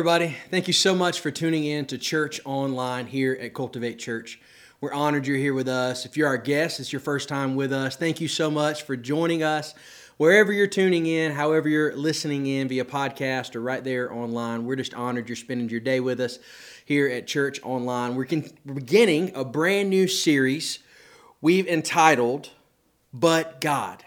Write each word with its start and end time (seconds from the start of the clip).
Everybody. 0.00 0.34
Thank 0.48 0.66
you 0.66 0.72
so 0.72 0.94
much 0.94 1.20
for 1.20 1.30
tuning 1.30 1.64
in 1.64 1.84
to 1.84 1.98
Church 1.98 2.40
Online 2.46 3.06
here 3.06 3.36
at 3.38 3.52
Cultivate 3.52 3.98
Church. 3.98 4.40
We're 4.80 4.94
honored 4.94 5.26
you're 5.26 5.36
here 5.36 5.52
with 5.52 5.68
us. 5.68 6.06
If 6.06 6.16
you're 6.16 6.26
our 6.26 6.38
guest, 6.38 6.80
it's 6.80 6.90
your 6.90 7.00
first 7.00 7.28
time 7.28 7.54
with 7.54 7.70
us. 7.70 7.96
Thank 7.96 8.18
you 8.18 8.26
so 8.26 8.50
much 8.50 8.84
for 8.84 8.96
joining 8.96 9.42
us. 9.42 9.74
Wherever 10.16 10.54
you're 10.54 10.66
tuning 10.66 11.04
in, 11.04 11.32
however 11.32 11.68
you're 11.68 11.94
listening 11.94 12.46
in 12.46 12.66
via 12.66 12.86
podcast 12.86 13.54
or 13.54 13.60
right 13.60 13.84
there 13.84 14.10
online, 14.10 14.64
we're 14.64 14.76
just 14.76 14.94
honored 14.94 15.28
you're 15.28 15.36
spending 15.36 15.68
your 15.68 15.80
day 15.80 16.00
with 16.00 16.18
us 16.18 16.38
here 16.86 17.06
at 17.06 17.26
Church 17.26 17.60
Online. 17.62 18.14
We're 18.16 18.26
beginning 18.64 19.32
a 19.34 19.44
brand 19.44 19.90
new 19.90 20.08
series 20.08 20.78
we've 21.42 21.68
entitled 21.68 22.48
But 23.12 23.60
God. 23.60 24.02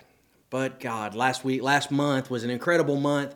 But 0.50 0.80
God. 0.80 1.14
Last 1.14 1.46
week, 1.46 1.62
last 1.62 1.92
month 1.92 2.32
was 2.32 2.44
an 2.44 2.50
incredible 2.50 3.00
month 3.00 3.36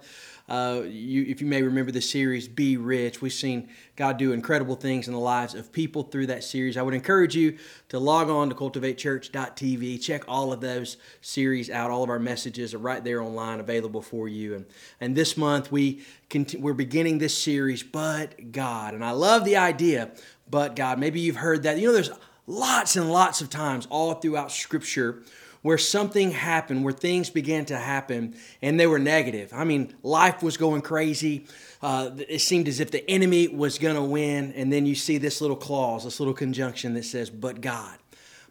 uh, 0.49 0.83
you, 0.85 1.25
if 1.27 1.41
you 1.41 1.47
may 1.47 1.61
remember 1.61 1.91
the 1.91 2.01
series 2.01 2.47
Be 2.47 2.77
Rich, 2.77 3.21
we've 3.21 3.33
seen 3.33 3.67
God 3.97 4.17
do 4.17 4.31
incredible 4.31 4.75
things 4.75 5.07
in 5.07 5.13
the 5.13 5.19
lives 5.19 5.53
of 5.53 5.73
people 5.73 6.03
through 6.03 6.27
that 6.27 6.41
series. 6.41 6.77
I 6.77 6.83
would 6.83 6.93
encourage 6.93 7.35
you 7.35 7.57
to 7.89 7.99
log 7.99 8.29
on 8.29 8.47
to 8.47 8.55
cultivatechurch.tv, 8.55 10.01
check 10.01 10.23
all 10.29 10.53
of 10.53 10.61
those 10.61 10.95
series 11.19 11.69
out. 11.69 11.91
All 11.91 12.01
of 12.01 12.09
our 12.09 12.19
messages 12.19 12.73
are 12.73 12.77
right 12.77 13.03
there 13.03 13.21
online, 13.21 13.59
available 13.59 14.01
for 14.01 14.29
you. 14.29 14.55
And, 14.55 14.65
and 15.01 15.15
this 15.17 15.35
month 15.35 15.69
we 15.69 16.05
we're 16.57 16.73
beginning 16.73 17.17
this 17.17 17.37
series, 17.37 17.83
But 17.83 18.53
God. 18.53 18.93
And 18.93 19.03
I 19.03 19.11
love 19.11 19.43
the 19.43 19.57
idea, 19.57 20.11
But 20.49 20.77
God. 20.77 20.97
Maybe 20.97 21.19
you've 21.19 21.37
heard 21.37 21.63
that. 21.63 21.77
You 21.77 21.87
know, 21.87 21.93
there's 21.93 22.11
lots 22.45 22.95
and 22.95 23.11
lots 23.11 23.41
of 23.41 23.49
times 23.49 23.85
all 23.89 24.13
throughout 24.13 24.53
Scripture 24.53 25.23
where 25.67 25.77
something 25.77 26.31
happened, 26.31 26.81
where 26.81 26.93
things 26.93 27.29
began 27.29 27.65
to 27.65 27.77
happen, 27.77 28.33
and 28.61 28.79
they 28.79 28.87
were 28.87 28.97
negative. 28.97 29.51
I 29.51 29.65
mean, 29.65 29.93
life 30.01 30.41
was 30.41 30.55
going 30.55 30.81
crazy. 30.81 31.45
Uh, 31.81 32.11
it 32.29 32.39
seemed 32.39 32.69
as 32.69 32.79
if 32.79 32.89
the 32.89 33.05
enemy 33.11 33.49
was 33.49 33.77
going 33.77 33.97
to 33.97 34.01
win. 34.01 34.53
And 34.53 34.71
then 34.71 34.85
you 34.85 34.95
see 34.95 35.17
this 35.17 35.41
little 35.41 35.57
clause, 35.57 36.05
this 36.05 36.21
little 36.21 36.33
conjunction 36.33 36.93
that 36.93 37.03
says, 37.03 37.29
but 37.29 37.59
God. 37.59 37.97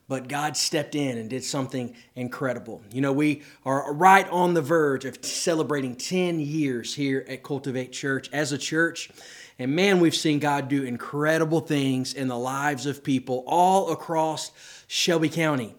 But 0.09 0.29
God 0.29 0.59
stepped 0.59 0.95
in 0.95 1.17
and 1.17 1.31
did 1.31 1.43
something 1.43 1.97
incredible. 2.17 2.83
You 2.93 3.01
know, 3.01 3.15
we 3.15 3.45
are 3.65 3.95
right 3.95 4.29
on 4.29 4.53
the 4.53 4.61
verge 4.61 5.07
of 5.07 5.25
celebrating 5.25 5.97
10 5.97 6.39
years 6.39 6.95
here 6.95 7.25
at 7.31 7.43
Cultivate 7.43 7.93
Church 7.93 8.29
as 8.31 8.53
a 8.53 8.59
church. 8.59 9.09
And 9.59 9.75
man, 9.75 10.01
we've 10.01 10.15
seen 10.15 10.39
God 10.39 10.69
do 10.69 10.83
incredible 10.83 11.61
things 11.61 12.13
in 12.13 12.29
the 12.29 12.37
lives 12.37 12.85
of 12.85 13.03
people 13.03 13.43
all 13.47 13.91
across 13.91 14.53
Shelby 14.87 15.31
County. 15.31 15.75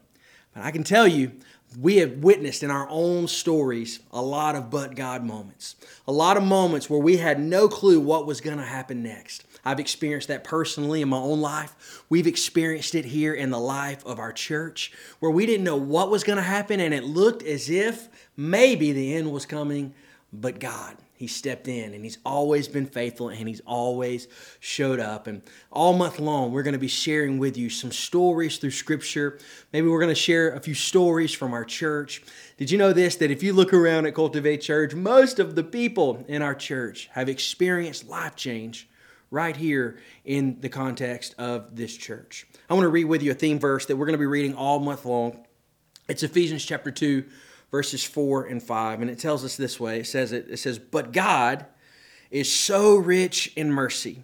And 0.58 0.66
I 0.66 0.72
can 0.72 0.84
tell 0.84 1.08
you, 1.08 1.34
we 1.80 1.98
have 1.98 2.14
witnessed 2.14 2.64
in 2.64 2.72
our 2.72 2.88
own 2.90 3.28
stories 3.28 4.00
a 4.12 4.24
lot 4.24 4.56
of 4.56 4.72
but 4.72 4.96
God 4.96 5.24
moments. 5.24 5.76
A 6.08 6.12
lot 6.12 6.36
of 6.36 6.42
moments 6.42 6.90
where 6.90 7.00
we 7.00 7.18
had 7.18 7.40
no 7.40 7.68
clue 7.68 8.00
what 8.00 8.26
was 8.26 8.42
going 8.42 8.58
to 8.58 8.64
happen 8.64 9.04
next. 9.04 9.46
I've 9.64 9.80
experienced 9.80 10.30
that 10.30 10.44
personally 10.44 11.04
in 11.04 11.10
my 11.10 11.18
own 11.18 11.42
life. 11.42 12.04
We've 12.10 12.26
experienced 12.26 12.96
it 12.96 13.06
here 13.06 13.36
in 13.36 13.52
the 13.52 13.60
life 13.60 14.04
of 14.04 14.18
our 14.18 14.34
church 14.34 14.92
where 15.20 15.30
we 15.30 15.46
didn't 15.46 15.64
know 15.64 15.76
what 15.76 16.10
was 16.10 16.24
going 16.24 16.38
to 16.38 16.42
happen 16.42 16.80
and 16.80 16.92
it 16.92 17.04
looked 17.04 17.44
as 17.44 17.70
if 17.70 18.10
maybe 18.36 18.92
the 18.94 19.14
end 19.14 19.32
was 19.32 19.46
coming, 19.46 19.94
but 20.34 20.60
God 20.60 20.98
he 21.18 21.26
stepped 21.26 21.68
in 21.68 21.96
and 21.96 22.04
he's 22.04 22.20
always 22.24 22.68
been 22.68 22.86
faithful 22.86 23.30
and 23.30 23.48
he's 23.48 23.62
always 23.62 24.28
showed 24.60 25.00
up. 25.00 25.26
And 25.26 25.42
all 25.72 25.94
month 25.94 26.20
long, 26.20 26.52
we're 26.52 26.62
going 26.62 26.74
to 26.74 26.80
be 26.80 26.88
sharing 26.88 27.40
with 27.40 27.58
you 27.58 27.72
some 27.72 27.92
stories 27.92 28.58
through 28.60 28.72
scripture. 28.72 29.40
Maybe 29.74 29.88
we're 29.88 30.00
going 30.00 30.14
to 30.14 30.16
share 30.16 30.52
a 30.52 30.60
few 30.60 30.76
stories 30.76 31.34
from 31.34 31.54
our 31.54 31.66
church. 31.66 32.22
Did 32.58 32.70
you 32.70 32.78
know 32.78 32.94
this? 32.94 33.16
That 33.16 33.32
if 33.32 33.42
you 33.42 33.54
look 33.54 33.74
around 33.74 34.06
at 34.06 34.14
Cultivate 34.14 34.58
Church, 34.58 34.94
most 34.94 35.40
of 35.40 35.56
the 35.56 35.64
people 35.64 36.24
in 36.28 36.44
our 36.44 36.54
church 36.54 37.10
have 37.14 37.30
experienced 37.30 38.08
life 38.08 38.36
change 38.36 38.88
right 39.32 39.58
here 39.58 39.98
in 40.24 40.62
the 40.62 40.70
context 40.70 41.34
of 41.40 41.76
this 41.76 41.98
church. 41.98 42.46
I 42.70 42.76
want 42.76 42.86
to 42.86 42.90
read 42.90 43.06
with 43.06 43.24
you 43.24 43.32
a 43.32 43.36
theme 43.36 43.58
verse 43.58 43.88
that 43.88 43.96
we're 43.96 44.06
going 44.06 44.14
to 44.14 44.20
be 44.20 44.28
reading 44.28 44.54
all 44.54 44.80
month 44.80 45.04
long. 45.04 45.48
It's 46.08 46.22
Ephesians 46.22 46.64
chapter 46.64 46.92
2 46.92 47.26
verses 47.72 48.04
4 48.04 48.46
and 48.46 48.62
5. 48.62 49.02
And 49.02 49.10
it 49.10 49.20
tells 49.20 49.44
us 49.44 49.56
this 49.56 49.80
way 49.80 50.00
it 50.00 50.08
says, 50.08 50.32
it, 50.32 50.48
it 50.50 50.58
says, 50.58 50.80
But 50.80 51.12
God 51.12 51.66
is 52.32 52.52
so 52.52 52.96
rich 52.96 53.54
in 53.56 53.72
mercy, 53.72 54.24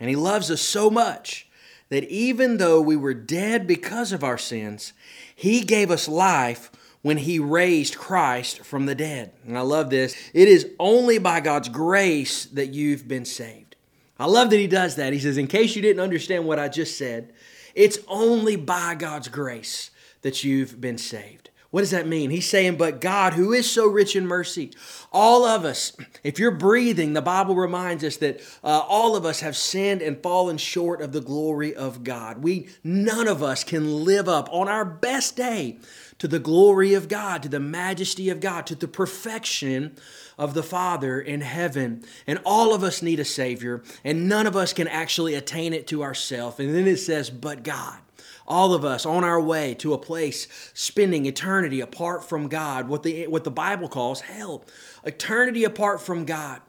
and 0.00 0.08
He 0.08 0.16
loves 0.16 0.50
us 0.50 0.60
so 0.60 0.90
much 0.90 1.48
that 1.88 2.04
even 2.04 2.56
though 2.56 2.80
we 2.80 2.96
were 2.96 3.14
dead 3.14 3.66
because 3.66 4.12
of 4.12 4.24
our 4.24 4.38
sins, 4.38 4.92
He 5.34 5.60
gave 5.60 5.90
us 5.90 6.08
life 6.08 6.70
when 7.02 7.18
He 7.18 7.38
raised 7.38 7.96
Christ 7.96 8.64
from 8.64 8.86
the 8.86 8.94
dead. 8.94 9.32
And 9.46 9.56
I 9.56 9.60
love 9.60 9.90
this. 9.90 10.16
It 10.32 10.48
is 10.48 10.70
only 10.78 11.18
by 11.18 11.40
God's 11.40 11.68
grace 11.68 12.46
that 12.46 12.68
you've 12.68 13.06
been 13.06 13.24
saved. 13.24 13.76
I 14.18 14.26
love 14.26 14.50
that 14.50 14.58
He 14.58 14.66
does 14.66 14.96
that. 14.96 15.12
He 15.12 15.18
says, 15.18 15.36
In 15.36 15.46
case 15.46 15.76
you 15.76 15.82
didn't 15.82 16.00
understand 16.00 16.46
what 16.46 16.58
I 16.58 16.68
just 16.68 16.96
said, 16.96 17.32
it's 17.74 17.98
only 18.08 18.56
by 18.56 18.94
God's 18.94 19.28
grace 19.28 19.90
that 20.22 20.44
you've 20.44 20.80
been 20.80 20.98
saved. 20.98 21.50
What 21.74 21.80
does 21.80 21.90
that 21.90 22.06
mean? 22.06 22.30
He's 22.30 22.48
saying, 22.48 22.76
but 22.76 23.00
God, 23.00 23.32
who 23.32 23.52
is 23.52 23.68
so 23.68 23.88
rich 23.88 24.14
in 24.14 24.28
mercy, 24.28 24.70
all 25.12 25.44
of 25.44 25.64
us, 25.64 25.90
if 26.22 26.38
you're 26.38 26.52
breathing, 26.52 27.14
the 27.14 27.20
Bible 27.20 27.56
reminds 27.56 28.04
us 28.04 28.16
that 28.18 28.40
uh, 28.62 28.82
all 28.86 29.16
of 29.16 29.26
us 29.26 29.40
have 29.40 29.56
sinned 29.56 30.00
and 30.00 30.22
fallen 30.22 30.56
short 30.56 31.02
of 31.02 31.10
the 31.10 31.20
glory 31.20 31.74
of 31.74 32.04
God. 32.04 32.44
We, 32.44 32.68
none 32.84 33.26
of 33.26 33.42
us 33.42 33.64
can 33.64 34.04
live 34.04 34.28
up 34.28 34.48
on 34.52 34.68
our 34.68 34.84
best 34.84 35.34
day 35.34 35.80
to 36.18 36.28
the 36.28 36.38
glory 36.38 36.94
of 36.94 37.08
God, 37.08 37.42
to 37.42 37.48
the 37.48 37.58
majesty 37.58 38.30
of 38.30 38.38
God, 38.38 38.68
to 38.68 38.76
the 38.76 38.86
perfection 38.86 39.96
of 40.38 40.54
the 40.54 40.62
Father 40.62 41.20
in 41.20 41.40
heaven. 41.40 42.04
And 42.24 42.38
all 42.46 42.72
of 42.72 42.84
us 42.84 43.02
need 43.02 43.18
a 43.18 43.24
Savior, 43.24 43.82
and 44.04 44.28
none 44.28 44.46
of 44.46 44.54
us 44.54 44.72
can 44.72 44.86
actually 44.86 45.34
attain 45.34 45.72
it 45.72 45.88
to 45.88 46.04
ourselves. 46.04 46.60
And 46.60 46.72
then 46.72 46.86
it 46.86 46.98
says, 46.98 47.30
but 47.30 47.64
God 47.64 47.98
all 48.46 48.74
of 48.74 48.84
us 48.84 49.06
on 49.06 49.24
our 49.24 49.40
way 49.40 49.74
to 49.74 49.94
a 49.94 49.98
place 49.98 50.48
spending 50.74 51.26
eternity 51.26 51.80
apart 51.80 52.24
from 52.24 52.48
God, 52.48 52.88
what 52.88 53.02
the, 53.02 53.26
what 53.26 53.44
the 53.44 53.50
Bible 53.50 53.88
calls 53.88 54.22
hell, 54.22 54.64
eternity 55.04 55.64
apart 55.64 56.00
from 56.00 56.24
God. 56.24 56.60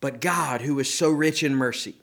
But 0.00 0.20
God, 0.20 0.62
who 0.62 0.78
is 0.80 0.92
so 0.92 1.10
rich 1.10 1.44
in 1.44 1.54
mercy, 1.54 1.94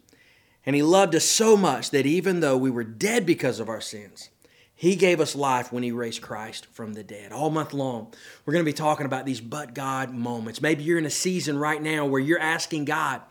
and 0.65 0.75
He 0.75 0.81
loved 0.81 1.15
us 1.15 1.25
so 1.25 1.57
much 1.57 1.91
that 1.91 2.05
even 2.05 2.39
though 2.39 2.57
we 2.57 2.71
were 2.71 2.83
dead 2.83 3.25
because 3.25 3.59
of 3.59 3.67
our 3.67 3.81
sins, 3.81 4.29
He 4.73 4.95
gave 4.95 5.19
us 5.19 5.35
life 5.35 5.73
when 5.73 5.83
He 5.83 5.91
raised 5.91 6.21
Christ 6.21 6.67
from 6.67 6.93
the 6.93 7.03
dead. 7.03 7.33
All 7.33 7.49
month 7.49 7.73
long, 7.73 8.13
we're 8.45 8.53
going 8.53 8.63
to 8.63 8.71
be 8.71 8.73
talking 8.73 9.05
about 9.05 9.25
these 9.25 9.41
but 9.41 9.73
God 9.73 10.13
moments. 10.13 10.61
Maybe 10.61 10.83
you're 10.83 10.97
in 10.97 11.05
a 11.05 11.09
season 11.09 11.57
right 11.57 11.81
now 11.81 12.05
where 12.05 12.21
you're 12.21 12.39
asking 12.39 12.85
God, 12.85 13.21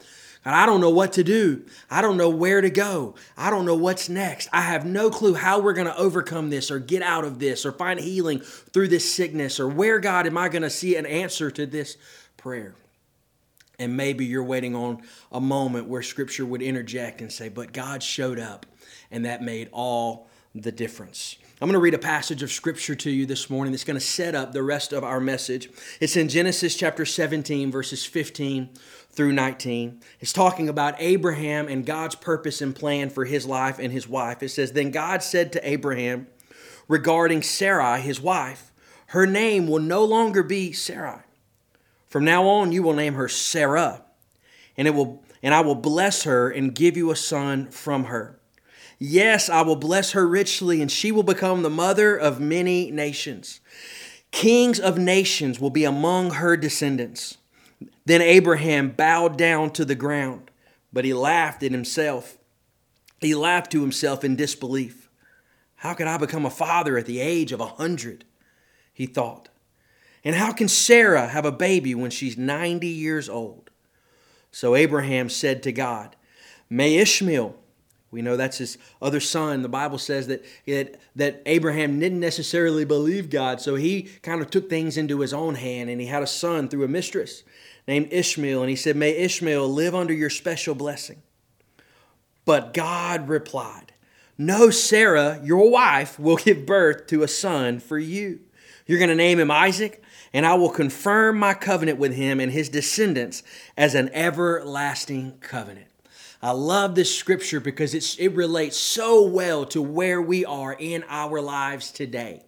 I 0.44 0.66
don't 0.66 0.80
know 0.80 0.90
what 0.90 1.12
to 1.14 1.24
do. 1.24 1.64
I 1.90 2.00
don't 2.00 2.16
know 2.16 2.30
where 2.30 2.60
to 2.60 2.70
go. 2.70 3.14
I 3.36 3.50
don't 3.50 3.66
know 3.66 3.74
what's 3.74 4.08
next. 4.08 4.48
I 4.52 4.62
have 4.62 4.86
no 4.86 5.10
clue 5.10 5.34
how 5.34 5.60
we're 5.60 5.72
going 5.72 5.86
to 5.86 5.96
overcome 5.96 6.50
this 6.50 6.70
or 6.70 6.78
get 6.78 7.02
out 7.02 7.24
of 7.24 7.38
this 7.38 7.66
or 7.66 7.72
find 7.72 8.00
healing 8.00 8.40
through 8.40 8.88
this 8.88 9.12
sickness 9.12 9.60
or 9.60 9.68
where, 9.68 9.98
God, 9.98 10.26
am 10.26 10.38
I 10.38 10.48
going 10.48 10.62
to 10.62 10.70
see 10.70 10.96
an 10.96 11.06
answer 11.06 11.50
to 11.50 11.66
this 11.66 11.96
prayer? 12.36 12.74
And 13.78 13.96
maybe 13.96 14.24
you're 14.24 14.44
waiting 14.44 14.74
on 14.74 15.02
a 15.30 15.40
moment 15.40 15.86
where 15.86 16.02
Scripture 16.02 16.46
would 16.46 16.62
interject 16.62 17.20
and 17.20 17.30
say, 17.30 17.48
But 17.48 17.72
God 17.72 18.02
showed 18.02 18.40
up, 18.40 18.66
and 19.10 19.24
that 19.24 19.42
made 19.42 19.68
all 19.72 20.28
the 20.54 20.72
difference. 20.72 21.36
I'm 21.60 21.66
going 21.66 21.74
to 21.74 21.80
read 21.80 21.94
a 21.94 21.98
passage 21.98 22.44
of 22.44 22.52
scripture 22.52 22.94
to 22.94 23.10
you 23.10 23.26
this 23.26 23.50
morning 23.50 23.72
that's 23.72 23.82
going 23.82 23.98
to 23.98 24.04
set 24.04 24.36
up 24.36 24.52
the 24.52 24.62
rest 24.62 24.92
of 24.92 25.02
our 25.02 25.18
message. 25.18 25.68
It's 26.00 26.16
in 26.16 26.28
Genesis 26.28 26.76
chapter 26.76 27.04
17, 27.04 27.72
verses 27.72 28.06
15 28.06 28.68
through 29.18 29.32
19. 29.32 30.00
It's 30.20 30.32
talking 30.32 30.68
about 30.68 30.94
Abraham 31.00 31.66
and 31.66 31.84
God's 31.84 32.14
purpose 32.14 32.62
and 32.62 32.72
plan 32.72 33.10
for 33.10 33.24
his 33.24 33.44
life 33.44 33.80
and 33.80 33.92
his 33.92 34.06
wife. 34.06 34.44
It 34.44 34.50
says, 34.50 34.70
Then 34.70 34.92
God 34.92 35.24
said 35.24 35.52
to 35.52 35.68
Abraham 35.68 36.28
regarding 36.86 37.42
Sarai, 37.42 38.00
his 38.00 38.20
wife, 38.20 38.70
Her 39.06 39.26
name 39.26 39.66
will 39.66 39.80
no 39.80 40.04
longer 40.04 40.44
be 40.44 40.72
Sarai. 40.72 41.22
From 42.06 42.24
now 42.24 42.46
on, 42.46 42.70
you 42.70 42.84
will 42.84 42.92
name 42.92 43.14
her 43.14 43.26
Sarah, 43.26 44.04
and, 44.76 44.86
it 44.86 44.92
will, 44.92 45.20
and 45.42 45.52
I 45.52 45.62
will 45.62 45.74
bless 45.74 46.22
her 46.22 46.48
and 46.48 46.72
give 46.72 46.96
you 46.96 47.10
a 47.10 47.16
son 47.16 47.72
from 47.72 48.04
her. 48.04 48.38
Yes, 49.00 49.50
I 49.50 49.62
will 49.62 49.74
bless 49.74 50.12
her 50.12 50.28
richly, 50.28 50.80
and 50.80 50.92
she 50.92 51.10
will 51.10 51.24
become 51.24 51.64
the 51.64 51.70
mother 51.70 52.16
of 52.16 52.38
many 52.38 52.92
nations. 52.92 53.58
Kings 54.30 54.78
of 54.78 54.96
nations 54.96 55.58
will 55.58 55.70
be 55.70 55.82
among 55.82 56.34
her 56.34 56.56
descendants. 56.56 57.36
Then 58.08 58.22
Abraham 58.22 58.88
bowed 58.88 59.36
down 59.36 59.68
to 59.72 59.84
the 59.84 59.94
ground, 59.94 60.50
but 60.90 61.04
he 61.04 61.12
laughed 61.12 61.62
at 61.62 61.72
himself. 61.72 62.38
He 63.20 63.34
laughed 63.34 63.70
to 63.72 63.82
himself 63.82 64.24
in 64.24 64.34
disbelief. 64.34 65.10
How 65.74 65.92
could 65.92 66.06
I 66.06 66.16
become 66.16 66.46
a 66.46 66.50
father 66.50 66.96
at 66.96 67.04
the 67.04 67.20
age 67.20 67.52
of 67.52 67.60
a 67.60 67.66
hundred? 67.66 68.24
He 68.94 69.04
thought. 69.04 69.50
And 70.24 70.34
how 70.34 70.52
can 70.52 70.68
Sarah 70.68 71.28
have 71.28 71.44
a 71.44 71.52
baby 71.52 71.94
when 71.94 72.10
she's 72.10 72.38
90 72.38 72.86
years 72.86 73.28
old? 73.28 73.68
So 74.52 74.74
Abraham 74.74 75.28
said 75.28 75.62
to 75.64 75.72
God, 75.72 76.16
May 76.70 76.96
Ishmael, 76.96 77.56
we 78.10 78.22
know 78.22 78.38
that's 78.38 78.56
his 78.56 78.78
other 79.02 79.20
son. 79.20 79.60
The 79.60 79.68
Bible 79.68 79.98
says 79.98 80.28
that, 80.28 80.42
that, 80.66 80.98
that 81.14 81.42
Abraham 81.44 82.00
didn't 82.00 82.20
necessarily 82.20 82.86
believe 82.86 83.28
God, 83.28 83.60
so 83.60 83.74
he 83.74 84.04
kind 84.22 84.40
of 84.40 84.48
took 84.48 84.70
things 84.70 84.96
into 84.96 85.20
his 85.20 85.34
own 85.34 85.56
hand 85.56 85.90
and 85.90 86.00
he 86.00 86.06
had 86.06 86.22
a 86.22 86.26
son 86.26 86.70
through 86.70 86.84
a 86.84 86.88
mistress 86.88 87.42
named 87.88 88.12
Ishmael, 88.12 88.60
and 88.60 88.70
he 88.70 88.76
said, 88.76 88.94
May 88.94 89.16
Ishmael 89.16 89.66
live 89.68 89.94
under 89.94 90.12
your 90.12 90.30
special 90.30 90.76
blessing. 90.76 91.22
But 92.44 92.74
God 92.74 93.28
replied, 93.28 93.92
No, 94.36 94.70
Sarah, 94.70 95.40
your 95.42 95.70
wife, 95.70 96.18
will 96.18 96.36
give 96.36 96.66
birth 96.66 97.08
to 97.08 97.24
a 97.24 97.28
son 97.28 97.80
for 97.80 97.98
you. 97.98 98.40
You're 98.86 98.98
going 98.98 99.10
to 99.10 99.16
name 99.16 99.40
him 99.40 99.50
Isaac, 99.50 100.02
and 100.32 100.46
I 100.46 100.54
will 100.54 100.70
confirm 100.70 101.38
my 101.38 101.54
covenant 101.54 101.98
with 101.98 102.14
him 102.14 102.40
and 102.40 102.52
his 102.52 102.68
descendants 102.68 103.42
as 103.76 103.94
an 103.94 104.10
everlasting 104.12 105.38
covenant. 105.40 105.88
I 106.40 106.52
love 106.52 106.94
this 106.94 107.18
scripture 107.18 107.58
because 107.58 107.94
it 107.94 108.32
relates 108.34 108.76
so 108.76 109.26
well 109.26 109.64
to 109.66 109.82
where 109.82 110.22
we 110.22 110.44
are 110.44 110.72
in 110.72 111.04
our 111.08 111.40
lives 111.40 111.90
today. 111.90 112.44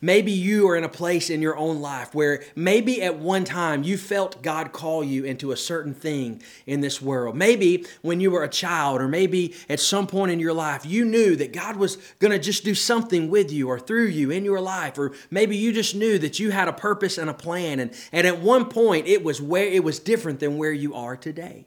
Maybe 0.00 0.30
you 0.30 0.68
are 0.68 0.76
in 0.76 0.84
a 0.84 0.88
place 0.88 1.28
in 1.28 1.42
your 1.42 1.56
own 1.56 1.80
life 1.80 2.14
where 2.14 2.44
maybe 2.54 3.02
at 3.02 3.18
one 3.18 3.44
time 3.44 3.82
you 3.82 3.98
felt 3.98 4.42
God 4.42 4.72
call 4.72 5.02
you 5.02 5.24
into 5.24 5.50
a 5.50 5.56
certain 5.56 5.94
thing 5.94 6.40
in 6.66 6.80
this 6.80 7.02
world. 7.02 7.36
Maybe 7.36 7.84
when 8.02 8.20
you 8.20 8.30
were 8.30 8.44
a 8.44 8.48
child, 8.48 9.00
or 9.00 9.08
maybe 9.08 9.54
at 9.68 9.80
some 9.80 10.06
point 10.06 10.30
in 10.30 10.38
your 10.38 10.52
life, 10.52 10.86
you 10.86 11.04
knew 11.04 11.34
that 11.36 11.52
God 11.52 11.76
was 11.76 11.96
going 12.20 12.32
to 12.32 12.38
just 12.38 12.64
do 12.64 12.74
something 12.74 13.28
with 13.28 13.50
you 13.50 13.68
or 13.68 13.80
through 13.80 14.06
you 14.06 14.30
in 14.30 14.44
your 14.44 14.60
life. 14.60 14.98
Or 14.98 15.12
maybe 15.30 15.56
you 15.56 15.72
just 15.72 15.94
knew 15.94 16.18
that 16.18 16.38
you 16.38 16.50
had 16.50 16.68
a 16.68 16.72
purpose 16.72 17.18
and 17.18 17.28
a 17.28 17.34
plan. 17.34 17.80
And, 17.80 17.92
and 18.12 18.26
at 18.26 18.40
one 18.40 18.66
point, 18.66 19.06
it 19.06 19.24
was 19.24 19.42
where 19.42 19.66
it 19.66 19.82
was 19.82 19.98
different 19.98 20.40
than 20.40 20.58
where 20.58 20.72
you 20.72 20.94
are 20.94 21.16
today. 21.16 21.66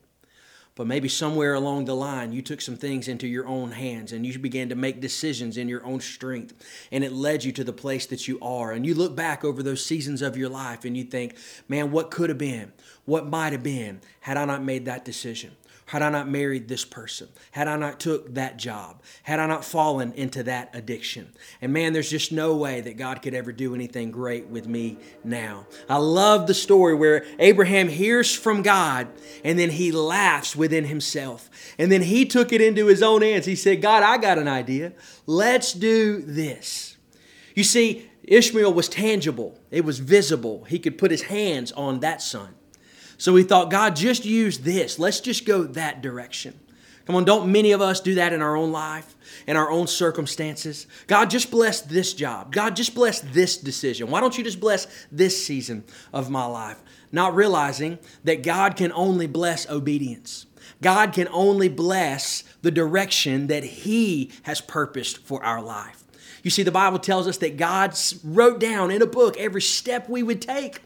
But 0.82 0.88
maybe 0.88 1.10
somewhere 1.10 1.54
along 1.54 1.86
the 1.86 1.96
line, 1.96 2.32
you 2.32 2.42
took 2.42 2.60
some 2.60 2.76
things 2.76 3.08
into 3.08 3.28
your 3.28 3.46
own 3.46 3.70
hands 3.70 4.14
and 4.14 4.26
you 4.26 4.40
began 4.40 4.70
to 4.70 4.76
make 4.76 5.00
decisions 5.00 5.56
in 5.56 5.70
your 5.70 5.86
own 5.86 6.00
strength. 6.00 6.56
And 6.92 7.04
it 7.04 7.12
led 7.12 7.44
you 7.44 7.52
to 7.52 7.64
the 7.64 7.72
place 7.72 8.08
that 8.08 8.28
you 8.28 8.40
are. 8.42 8.72
And 8.72 8.84
you 8.84 8.96
look 8.96 9.16
back 9.16 9.44
over 9.44 9.62
those 9.62 9.86
seasons 9.86 10.24
of 10.24 10.38
your 10.38 10.50
life 10.50 10.84
and 10.84 10.98
you 10.98 11.04
think, 11.04 11.36
man, 11.68 11.92
what 11.92 12.10
could 12.10 12.30
have 12.30 12.40
been? 12.40 12.72
What 13.06 13.28
might 13.28 13.54
have 13.54 13.62
been 13.62 14.02
had 14.22 14.38
I 14.38 14.46
not 14.46 14.64
made 14.64 14.86
that 14.86 15.06
decision? 15.06 15.52
Had 15.92 16.02
I 16.02 16.10
not 16.10 16.30
married 16.30 16.70
this 16.70 16.86
person, 16.86 17.28
had 17.52 17.68
I 17.68 17.76
not 17.76 18.00
took 18.00 18.36
that 18.36 18.56
job, 18.56 19.02
had 19.24 19.42
I 19.42 19.46
not 19.46 19.66
fallen 19.66 20.14
into 20.14 20.42
that 20.44 20.70
addiction. 20.74 21.34
And 21.62 21.74
man, 21.74 21.92
there's 21.92 22.10
just 22.10 22.32
no 22.32 22.56
way 22.56 22.80
that 22.80 22.96
God 22.96 23.22
could 23.22 23.34
ever 23.34 23.52
do 23.52 23.76
anything 23.76 24.10
great 24.10 24.48
with 24.48 24.70
me 24.70 25.00
now. 25.26 25.68
I 25.90 25.98
love 25.98 26.48
the 26.48 26.54
story 26.54 26.96
where 26.96 27.26
Abraham 27.40 27.90
hears 27.90 28.34
from 28.34 28.62
God 28.62 29.10
and 29.44 29.60
then 29.60 29.70
he 29.70 29.92
laughs 29.92 30.56
within 30.56 30.86
himself. 30.86 31.50
And 31.78 31.92
then 31.92 32.04
he 32.04 32.26
took 32.26 32.54
it 32.54 32.62
into 32.62 32.86
his 32.86 33.04
own 33.04 33.22
hands. 33.22 33.46
He 33.46 33.58
said, 33.58 33.82
God, 33.82 34.02
I 34.02 34.18
got 34.18 34.38
an 34.38 34.48
idea. 34.48 34.94
Let's 35.26 35.74
do 35.74 36.22
this. 36.22 36.96
You 37.54 37.66
see, 37.66 38.10
Ishmael 38.24 38.74
was 38.74 38.88
tangible, 38.88 39.60
it 39.72 39.84
was 39.84 40.00
visible. 40.00 40.64
He 40.64 40.80
could 40.80 40.98
put 40.98 41.12
his 41.12 41.24
hands 41.24 41.74
on 41.74 42.00
that 42.00 42.22
son. 42.22 42.56
So 43.22 43.34
we 43.34 43.44
thought, 43.44 43.70
God, 43.70 43.96
just 43.96 44.26
use 44.26 44.58
this. 44.58 44.98
Let's 44.98 45.20
just 45.20 45.46
go 45.46 45.62
that 45.62 46.02
direction. 46.02 46.60
Come 47.06 47.16
on, 47.16 47.24
don't 47.24 47.52
many 47.52 47.72
of 47.72 47.80
us 47.80 48.00
do 48.00 48.16
that 48.16 48.34
in 48.34 48.42
our 48.42 48.56
own 48.56 48.72
life, 48.72 49.16
in 49.46 49.56
our 49.56 49.70
own 49.70 49.86
circumstances? 49.86 50.88
God, 51.06 51.30
just 51.30 51.52
bless 51.52 51.82
this 51.82 52.16
job. 52.16 52.52
God, 52.52 52.76
just 52.76 52.96
bless 52.96 53.20
this 53.20 53.58
decision. 53.58 54.10
Why 54.10 54.22
don't 54.22 54.36
you 54.36 54.44
just 54.44 54.60
bless 54.60 54.88
this 55.12 55.46
season 55.46 55.84
of 56.12 56.32
my 56.32 56.48
life? 56.48 56.82
Not 57.12 57.36
realizing 57.36 58.00
that 58.24 58.42
God 58.42 58.76
can 58.76 58.92
only 58.92 59.28
bless 59.28 59.70
obedience. 59.70 60.48
God 60.82 61.14
can 61.14 61.28
only 61.28 61.70
bless 61.70 62.44
the 62.64 62.72
direction 62.72 63.46
that 63.48 63.64
He 63.64 64.32
has 64.42 64.62
purposed 64.62 65.20
for 65.20 65.44
our 65.44 65.62
life. 65.62 66.04
You 66.42 66.50
see, 66.50 66.64
the 66.64 66.72
Bible 66.72 66.98
tells 66.98 67.28
us 67.28 67.38
that 67.38 67.58
God 67.58 67.96
wrote 68.24 68.60
down 68.60 68.90
in 68.90 69.04
a 69.04 69.06
book 69.06 69.38
every 69.38 69.62
step 69.62 70.10
we 70.10 70.24
would 70.24 70.42
take. 70.42 70.82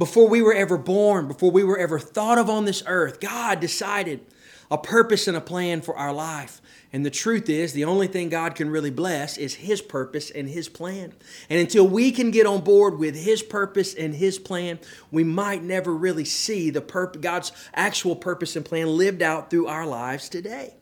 Before 0.00 0.26
we 0.26 0.40
were 0.40 0.54
ever 0.54 0.78
born, 0.78 1.28
before 1.28 1.50
we 1.50 1.62
were 1.62 1.76
ever 1.76 1.98
thought 1.98 2.38
of 2.38 2.48
on 2.48 2.64
this 2.64 2.82
earth, 2.86 3.20
God 3.20 3.60
decided 3.60 4.24
a 4.70 4.78
purpose 4.78 5.28
and 5.28 5.36
a 5.36 5.42
plan 5.42 5.82
for 5.82 5.94
our 5.94 6.10
life. 6.10 6.62
And 6.90 7.04
the 7.04 7.10
truth 7.10 7.50
is, 7.50 7.74
the 7.74 7.84
only 7.84 8.06
thing 8.06 8.30
God 8.30 8.54
can 8.54 8.70
really 8.70 8.90
bless 8.90 9.36
is 9.36 9.56
His 9.56 9.82
purpose 9.82 10.30
and 10.30 10.48
His 10.48 10.70
plan. 10.70 11.12
And 11.50 11.60
until 11.60 11.86
we 11.86 12.12
can 12.12 12.30
get 12.30 12.46
on 12.46 12.62
board 12.62 12.98
with 12.98 13.14
His 13.14 13.42
purpose 13.42 13.92
and 13.92 14.14
His 14.14 14.38
plan, 14.38 14.78
we 15.10 15.22
might 15.22 15.62
never 15.62 15.94
really 15.94 16.24
see 16.24 16.70
the 16.70 16.80
purpose, 16.80 17.20
God's 17.20 17.52
actual 17.74 18.16
purpose 18.16 18.56
and 18.56 18.64
plan 18.64 18.86
lived 18.88 19.20
out 19.20 19.50
through 19.50 19.66
our 19.66 19.86
lives 19.86 20.30
today. 20.30 20.76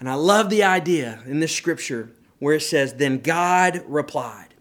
And 0.00 0.10
I 0.10 0.14
love 0.14 0.50
the 0.50 0.64
idea 0.64 1.22
in 1.24 1.38
this 1.38 1.54
scripture 1.54 2.10
where 2.40 2.56
it 2.56 2.62
says, 2.62 2.94
Then 2.94 3.20
God 3.20 3.84
replied. 3.86 4.51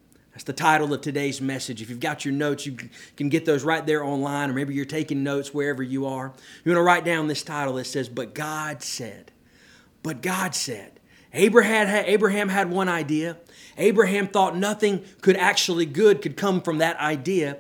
That's 0.42 0.48
the 0.48 0.64
title 0.64 0.92
of 0.92 1.02
today's 1.02 1.40
message. 1.40 1.84
If 1.84 1.92
you've 1.92 2.00
got 2.00 2.26
your 2.26 2.34
notes, 2.34 2.66
you 2.66 2.76
can 3.16 3.30
get 3.30 3.46
those 3.46 3.64
right 3.64 3.86
there 3.86 4.04
online, 4.04 4.50
or 4.50 4.54
maybe 4.54 4.74
you're 4.74 4.86
taking 4.86 5.22
notes 5.22 5.54
wherever 5.54 5.84
you 5.84 6.08
are. 6.08 6.34
You 6.66 6.72
want 6.72 6.80
to 6.80 6.82
write 6.82 7.06
down 7.06 7.28
this 7.28 7.44
title 7.44 7.76
that 7.76 7.86
says, 7.86 8.10
But 8.10 8.34
God 8.34 8.82
said. 8.82 9.32
But 10.02 10.24
God 10.24 10.56
said. 10.56 10.94
Abraham 11.32 11.86
had, 11.86 12.06
Abraham 12.08 12.50
had 12.50 12.72
one 12.72 12.90
idea. 12.90 13.38
Abraham 13.78 14.28
thought 14.28 14.58
nothing 14.58 15.06
could 15.22 15.38
actually 15.38 15.86
good 15.86 16.24
could 16.24 16.36
come 16.36 16.60
from 16.64 16.80
that 16.80 16.98
idea. 16.98 17.60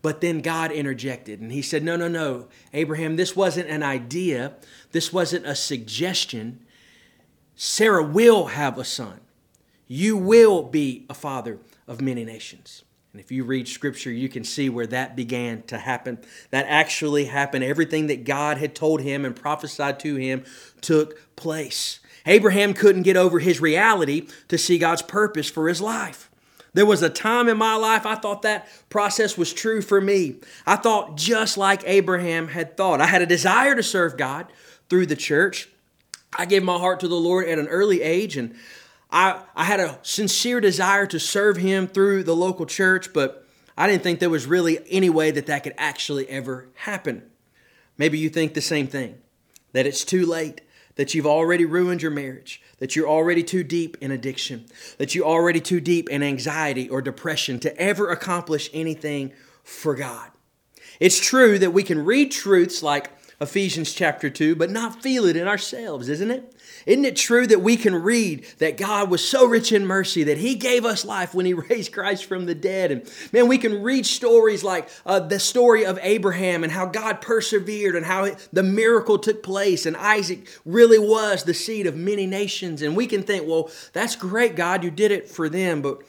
But 0.00 0.20
then 0.20 0.40
God 0.40 0.70
interjected 0.70 1.40
and 1.40 1.50
he 1.50 1.62
said, 1.62 1.82
No, 1.82 1.96
no, 1.96 2.06
no. 2.06 2.46
Abraham, 2.72 3.16
this 3.16 3.34
wasn't 3.34 3.68
an 3.68 3.82
idea. 3.82 4.52
This 4.92 5.12
wasn't 5.12 5.46
a 5.46 5.56
suggestion. 5.56 6.60
Sarah 7.56 8.04
will 8.04 8.46
have 8.46 8.78
a 8.78 8.84
son. 8.84 9.18
You 9.88 10.16
will 10.16 10.62
be 10.62 11.06
a 11.10 11.14
father 11.14 11.58
of 11.90 12.00
many 12.00 12.24
nations. 12.24 12.84
And 13.12 13.20
if 13.20 13.32
you 13.32 13.42
read 13.42 13.66
scripture, 13.66 14.12
you 14.12 14.28
can 14.28 14.44
see 14.44 14.70
where 14.70 14.86
that 14.86 15.16
began 15.16 15.62
to 15.64 15.76
happen. 15.76 16.18
That 16.50 16.66
actually 16.68 17.24
happened. 17.24 17.64
Everything 17.64 18.06
that 18.06 18.24
God 18.24 18.58
had 18.58 18.76
told 18.76 19.00
him 19.00 19.24
and 19.24 19.34
prophesied 19.34 19.98
to 20.00 20.14
him 20.14 20.44
took 20.80 21.34
place. 21.34 21.98
Abraham 22.26 22.72
couldn't 22.72 23.02
get 23.02 23.16
over 23.16 23.40
his 23.40 23.60
reality 23.60 24.28
to 24.46 24.56
see 24.56 24.78
God's 24.78 25.02
purpose 25.02 25.50
for 25.50 25.66
his 25.66 25.80
life. 25.80 26.30
There 26.72 26.86
was 26.86 27.02
a 27.02 27.10
time 27.10 27.48
in 27.48 27.56
my 27.56 27.74
life 27.74 28.06
I 28.06 28.14
thought 28.14 28.42
that 28.42 28.68
process 28.88 29.36
was 29.36 29.52
true 29.52 29.82
for 29.82 30.00
me. 30.00 30.36
I 30.64 30.76
thought 30.76 31.16
just 31.16 31.58
like 31.58 31.82
Abraham 31.86 32.46
had 32.46 32.76
thought. 32.76 33.00
I 33.00 33.06
had 33.06 33.22
a 33.22 33.26
desire 33.26 33.74
to 33.74 33.82
serve 33.82 34.16
God 34.16 34.46
through 34.88 35.06
the 35.06 35.16
church. 35.16 35.68
I 36.32 36.46
gave 36.46 36.62
my 36.62 36.78
heart 36.78 37.00
to 37.00 37.08
the 37.08 37.16
Lord 37.16 37.48
at 37.48 37.58
an 37.58 37.66
early 37.66 38.02
age, 38.02 38.36
and 38.36 38.54
I, 39.12 39.42
I 39.56 39.64
had 39.64 39.80
a 39.80 39.98
sincere 40.02 40.60
desire 40.60 41.06
to 41.06 41.18
serve 41.18 41.56
him 41.56 41.86
through 41.86 42.24
the 42.24 42.36
local 42.36 42.66
church, 42.66 43.12
but 43.12 43.46
I 43.76 43.88
didn't 43.88 44.02
think 44.02 44.20
there 44.20 44.30
was 44.30 44.46
really 44.46 44.78
any 44.90 45.10
way 45.10 45.30
that 45.30 45.46
that 45.46 45.64
could 45.64 45.74
actually 45.78 46.28
ever 46.28 46.68
happen. 46.74 47.22
Maybe 47.98 48.18
you 48.18 48.28
think 48.28 48.54
the 48.54 48.60
same 48.60 48.86
thing 48.86 49.18
that 49.72 49.86
it's 49.86 50.04
too 50.04 50.26
late, 50.26 50.60
that 50.96 51.14
you've 51.14 51.26
already 51.26 51.64
ruined 51.64 52.02
your 52.02 52.10
marriage, 52.10 52.60
that 52.78 52.96
you're 52.96 53.08
already 53.08 53.42
too 53.42 53.62
deep 53.62 53.96
in 54.00 54.10
addiction, 54.10 54.66
that 54.98 55.14
you're 55.14 55.26
already 55.26 55.60
too 55.60 55.80
deep 55.80 56.08
in 56.08 56.22
anxiety 56.22 56.88
or 56.88 57.00
depression 57.00 57.58
to 57.60 57.76
ever 57.80 58.10
accomplish 58.10 58.68
anything 58.72 59.32
for 59.62 59.94
God. 59.94 60.30
It's 60.98 61.20
true 61.20 61.58
that 61.58 61.72
we 61.72 61.82
can 61.82 62.04
read 62.04 62.30
truths 62.30 62.82
like 62.82 63.10
Ephesians 63.40 63.94
chapter 63.94 64.28
2, 64.28 64.54
but 64.54 64.70
not 64.70 65.02
feel 65.02 65.24
it 65.24 65.34
in 65.34 65.48
ourselves, 65.48 66.10
isn't 66.10 66.30
it? 66.30 66.54
Isn't 66.84 67.06
it 67.06 67.16
true 67.16 67.46
that 67.46 67.62
we 67.62 67.78
can 67.78 67.94
read 67.94 68.44
that 68.58 68.76
God 68.76 69.10
was 69.10 69.26
so 69.26 69.46
rich 69.46 69.72
in 69.72 69.86
mercy 69.86 70.24
that 70.24 70.36
He 70.36 70.54
gave 70.54 70.84
us 70.84 71.06
life 71.06 71.34
when 71.34 71.46
He 71.46 71.54
raised 71.70 71.90
Christ 71.90 72.26
from 72.26 72.44
the 72.44 72.54
dead? 72.54 72.90
And 72.90 73.10
man, 73.32 73.48
we 73.48 73.56
can 73.56 73.82
read 73.82 74.04
stories 74.04 74.62
like 74.62 74.90
uh, 75.06 75.20
the 75.20 75.40
story 75.40 75.86
of 75.86 75.98
Abraham 76.02 76.64
and 76.64 76.72
how 76.72 76.84
God 76.84 77.22
persevered 77.22 77.96
and 77.96 78.04
how 78.04 78.30
the 78.52 78.62
miracle 78.62 79.18
took 79.18 79.42
place, 79.42 79.86
and 79.86 79.96
Isaac 79.96 80.46
really 80.66 80.98
was 80.98 81.44
the 81.44 81.54
seed 81.54 81.86
of 81.86 81.96
many 81.96 82.26
nations. 82.26 82.82
And 82.82 82.94
we 82.94 83.06
can 83.06 83.22
think, 83.22 83.46
well, 83.46 83.70
that's 83.94 84.16
great, 84.16 84.54
God, 84.54 84.84
you 84.84 84.90
did 84.90 85.12
it 85.12 85.30
for 85.30 85.48
them, 85.48 85.80
but 85.80 86.02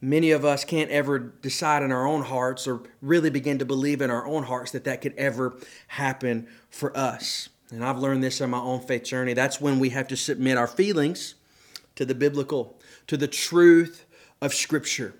many 0.00 0.30
of 0.30 0.44
us 0.44 0.64
can't 0.64 0.90
ever 0.90 1.18
decide 1.18 1.82
in 1.82 1.92
our 1.92 2.06
own 2.06 2.22
hearts 2.22 2.66
or 2.66 2.82
really 3.02 3.30
begin 3.30 3.58
to 3.58 3.64
believe 3.64 4.00
in 4.00 4.10
our 4.10 4.26
own 4.26 4.44
hearts 4.44 4.72
that 4.72 4.84
that 4.84 5.00
could 5.00 5.14
ever 5.16 5.56
happen 5.88 6.46
for 6.70 6.96
us. 6.96 7.48
And 7.70 7.84
I've 7.84 7.98
learned 7.98 8.22
this 8.22 8.40
on 8.40 8.50
my 8.50 8.60
own 8.60 8.80
faith 8.80 9.04
journey. 9.04 9.34
That's 9.34 9.60
when 9.60 9.78
we 9.78 9.90
have 9.90 10.08
to 10.08 10.16
submit 10.16 10.56
our 10.56 10.66
feelings 10.66 11.34
to 11.96 12.04
the 12.04 12.14
biblical, 12.14 12.78
to 13.08 13.16
the 13.16 13.28
truth 13.28 14.06
of 14.40 14.54
Scripture. 14.54 15.14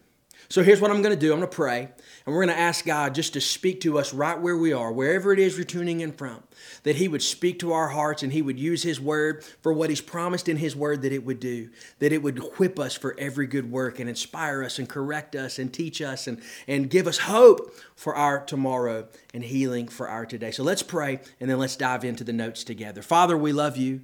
So 0.48 0.62
here's 0.62 0.80
what 0.80 0.90
I'm 0.90 1.02
going 1.02 1.14
to 1.14 1.20
do 1.20 1.32
I'm 1.32 1.40
going 1.40 1.50
to 1.50 1.54
pray, 1.54 1.88
and 2.28 2.36
we're 2.36 2.44
going 2.44 2.54
to 2.54 2.62
ask 2.62 2.84
God 2.84 3.14
just 3.14 3.32
to 3.32 3.40
speak 3.40 3.80
to 3.80 3.98
us 3.98 4.12
right 4.12 4.38
where 4.38 4.58
we 4.58 4.70
are, 4.74 4.92
wherever 4.92 5.32
it 5.32 5.38
is 5.38 5.56
you're 5.56 5.64
tuning 5.64 6.00
in 6.00 6.12
from, 6.12 6.42
that 6.82 6.96
He 6.96 7.08
would 7.08 7.22
speak 7.22 7.58
to 7.60 7.72
our 7.72 7.88
hearts 7.88 8.22
and 8.22 8.30
He 8.30 8.42
would 8.42 8.60
use 8.60 8.82
His 8.82 9.00
word 9.00 9.42
for 9.62 9.72
what 9.72 9.88
He's 9.88 10.02
promised 10.02 10.46
in 10.46 10.58
His 10.58 10.76
word 10.76 11.00
that 11.00 11.12
it 11.14 11.24
would 11.24 11.40
do, 11.40 11.70
that 12.00 12.12
it 12.12 12.22
would 12.22 12.36
equip 12.36 12.78
us 12.78 12.94
for 12.94 13.18
every 13.18 13.46
good 13.46 13.70
work 13.70 13.98
and 13.98 14.10
inspire 14.10 14.62
us 14.62 14.78
and 14.78 14.86
correct 14.90 15.34
us 15.36 15.58
and 15.58 15.72
teach 15.72 16.02
us 16.02 16.26
and, 16.26 16.42
and 16.66 16.90
give 16.90 17.06
us 17.06 17.16
hope 17.16 17.74
for 17.96 18.14
our 18.14 18.44
tomorrow 18.44 19.08
and 19.32 19.44
healing 19.44 19.88
for 19.88 20.06
our 20.06 20.26
today. 20.26 20.50
So 20.50 20.62
let's 20.62 20.82
pray, 20.82 21.20
and 21.40 21.48
then 21.48 21.58
let's 21.58 21.76
dive 21.76 22.04
into 22.04 22.24
the 22.24 22.34
notes 22.34 22.62
together. 22.62 23.00
Father, 23.00 23.38
we 23.38 23.54
love 23.54 23.78
you. 23.78 24.02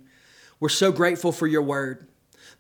We're 0.61 0.71
so 0.71 0.93
grateful 0.93 1.31
for 1.31 1.47
your 1.47 1.61
word 1.61 2.09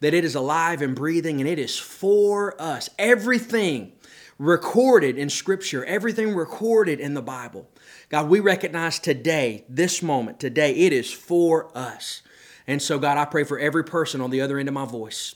that 0.00 0.12
it 0.12 0.26
is 0.26 0.34
alive 0.34 0.82
and 0.82 0.94
breathing 0.94 1.40
and 1.40 1.48
it 1.48 1.58
is 1.58 1.78
for 1.78 2.60
us. 2.60 2.90
Everything 2.98 3.92
recorded 4.38 5.18
in 5.18 5.30
Scripture, 5.30 5.84
everything 5.84 6.34
recorded 6.34 7.00
in 7.00 7.14
the 7.14 7.22
Bible. 7.22 7.68
God, 8.08 8.28
we 8.28 8.40
recognize 8.40 8.98
today, 8.98 9.64
this 9.68 10.02
moment, 10.02 10.40
today, 10.40 10.72
it 10.74 10.92
is 10.92 11.12
for 11.12 11.76
us. 11.76 12.22
And 12.66 12.80
so, 12.80 12.98
God, 12.98 13.18
I 13.18 13.24
pray 13.24 13.44
for 13.44 13.58
every 13.58 13.84
person 13.84 14.20
on 14.20 14.30
the 14.30 14.40
other 14.40 14.58
end 14.58 14.68
of 14.68 14.74
my 14.74 14.86
voice 14.86 15.34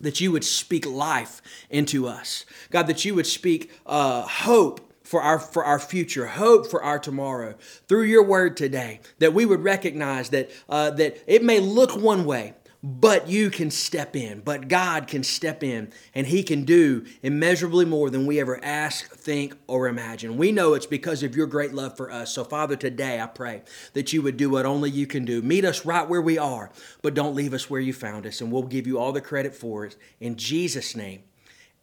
that 0.00 0.20
you 0.20 0.32
would 0.32 0.44
speak 0.44 0.86
life 0.86 1.42
into 1.68 2.08
us. 2.08 2.44
God, 2.70 2.86
that 2.86 3.04
you 3.04 3.14
would 3.14 3.26
speak 3.26 3.70
uh, 3.86 4.22
hope 4.22 4.90
for 5.04 5.20
our 5.22 5.38
for 5.38 5.64
our 5.64 5.78
future, 5.78 6.26
hope 6.26 6.70
for 6.70 6.82
our 6.82 6.98
tomorrow 6.98 7.54
through 7.88 8.04
your 8.04 8.24
word 8.24 8.56
today. 8.56 9.00
That 9.18 9.34
we 9.34 9.44
would 9.44 9.62
recognize 9.62 10.30
that 10.30 10.50
uh, 10.68 10.90
that 10.92 11.18
it 11.26 11.42
may 11.42 11.60
look 11.60 11.96
one 11.96 12.24
way, 12.24 12.54
but 12.82 13.28
you 13.28 13.50
can 13.50 13.70
step 13.70 14.16
in, 14.16 14.40
but 14.40 14.68
God 14.68 15.06
can 15.06 15.22
step 15.22 15.62
in 15.62 15.92
and 16.14 16.26
He 16.26 16.42
can 16.42 16.64
do 16.64 17.04
immeasurably 17.22 17.84
more 17.84 18.08
than 18.08 18.26
we 18.26 18.40
ever 18.40 18.58
ask, 18.64 19.10
think, 19.14 19.54
or 19.66 19.86
imagine. 19.86 20.38
We 20.38 20.50
know 20.50 20.72
it's 20.72 20.86
because 20.86 21.22
of 21.22 21.36
your 21.36 21.46
great 21.46 21.74
love 21.74 21.96
for 21.96 22.10
us. 22.10 22.32
So, 22.32 22.42
Father, 22.42 22.76
today 22.76 23.20
I 23.20 23.26
pray 23.26 23.62
that 23.92 24.12
you 24.12 24.22
would 24.22 24.38
do 24.38 24.48
what 24.48 24.64
only 24.64 24.90
you 24.90 25.06
can 25.06 25.26
do. 25.26 25.42
Meet 25.42 25.66
us 25.66 25.84
right 25.84 26.08
where 26.08 26.22
we 26.22 26.38
are, 26.38 26.70
but 27.02 27.14
don't 27.14 27.34
leave 27.34 27.52
us 27.52 27.68
where 27.68 27.80
you 27.80 27.92
found 27.92 28.26
us, 28.26 28.40
and 28.40 28.50
we'll 28.50 28.62
give 28.62 28.86
you 28.86 28.98
all 28.98 29.12
the 29.12 29.20
credit 29.20 29.54
for 29.54 29.84
it. 29.84 29.96
In 30.18 30.36
Jesus' 30.36 30.96
name, 30.96 31.22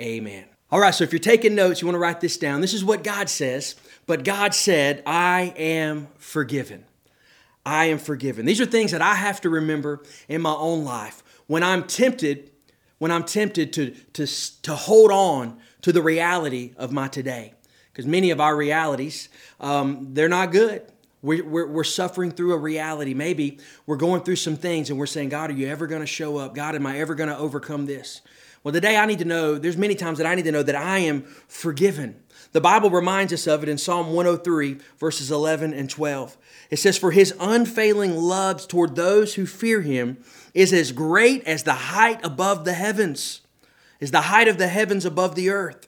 amen. 0.02 0.46
All 0.70 0.80
right, 0.80 0.94
so 0.94 1.04
if 1.04 1.14
you're 1.14 1.20
taking 1.20 1.56
notes, 1.56 1.80
you 1.80 1.88
want 1.88 1.96
to 1.96 2.00
write 2.00 2.20
this 2.22 2.38
down. 2.38 2.60
This 2.60 2.74
is 2.74 2.84
what 2.84 3.04
God 3.04 3.30
says. 3.30 3.76
But 4.06 4.26
God 4.26 4.54
said, 4.54 5.02
I 5.06 5.54
am 5.56 6.08
forgiven. 6.18 6.86
I 7.68 7.86
am 7.86 7.98
forgiven. 7.98 8.46
These 8.46 8.62
are 8.62 8.66
things 8.66 8.92
that 8.92 9.02
I 9.02 9.16
have 9.16 9.42
to 9.42 9.50
remember 9.50 10.02
in 10.30 10.42
my 10.42 10.54
own 10.54 10.86
life. 10.86 11.22
When 11.48 11.64
I'm 11.64 11.84
tempted, 11.84 12.52
when 12.98 13.12
I'm 13.12 13.24
tempted 13.26 13.74
to, 13.74 13.92
to, 14.14 14.26
to 14.64 14.76
hold 14.76 15.12
on 15.12 15.60
to 15.82 15.92
the 15.92 16.02
reality 16.02 16.74
of 16.78 16.92
my 16.92 17.10
today. 17.10 17.54
Because 17.92 18.06
many 18.06 18.32
of 18.32 18.40
our 18.40 18.56
realities, 18.56 19.28
um, 19.60 20.14
they're 20.14 20.30
not 20.30 20.52
good. 20.52 20.84
We're, 21.22 21.44
we're, 21.44 21.68
we're, 21.68 21.84
suffering 21.84 22.32
through 22.32 22.54
a 22.54 22.58
reality. 22.58 23.14
Maybe 23.14 23.60
we're 23.86 23.98
going 23.98 24.22
through 24.22 24.36
some 24.36 24.56
things 24.56 24.90
and 24.90 25.00
we're 25.00 25.08
saying, 25.08 25.30
God, 25.30 25.50
are 25.50 25.54
you 25.54 25.68
ever 25.68 25.88
going 25.88 26.02
to 26.02 26.08
show 26.08 26.38
up? 26.38 26.54
God, 26.56 26.76
am 26.76 26.86
I 26.86 27.00
ever 27.00 27.16
going 27.16 27.30
to 27.30 27.38
overcome 27.38 27.86
this? 27.86 28.22
Well, 28.64 28.74
today 28.74 28.98
I 28.98 29.06
need 29.06 29.20
to 29.20 29.26
know, 29.26 29.58
there's 29.58 29.78
many 29.78 29.96
times 29.96 30.20
that 30.20 30.28
I 30.28 30.36
need 30.36 30.46
to 30.46 30.52
know 30.52 30.64
that 30.64 30.76
I 30.76 31.00
am 31.00 31.24
forgiven. 31.48 32.22
The 32.52 32.62
Bible 32.62 32.90
reminds 32.90 33.34
us 33.34 33.48
of 33.48 33.64
it 33.64 33.70
in 33.70 33.78
Psalm 33.78 34.14
103, 34.14 34.78
verses 34.98 35.32
11 35.32 35.74
and 35.74 35.90
12. 35.90 36.38
It 36.70 36.78
says, 36.78 36.98
For 36.98 37.12
his 37.12 37.34
unfailing 37.40 38.16
love 38.16 38.68
toward 38.68 38.96
those 38.96 39.36
who 39.36 39.46
fear 39.46 39.82
him 39.82 40.18
is 40.54 40.74
as 40.74 40.92
great 40.92 41.44
as 41.46 41.64
the 41.64 41.74
height 41.74 42.20
above 42.24 42.66
the 42.66 42.74
heavens, 42.74 43.42
is 44.00 44.12
the 44.12 44.22
height 44.22 44.48
of 44.48 44.58
the 44.58 44.68
heavens 44.68 45.06
above 45.06 45.36
the 45.36 45.50
earth. 45.50 45.88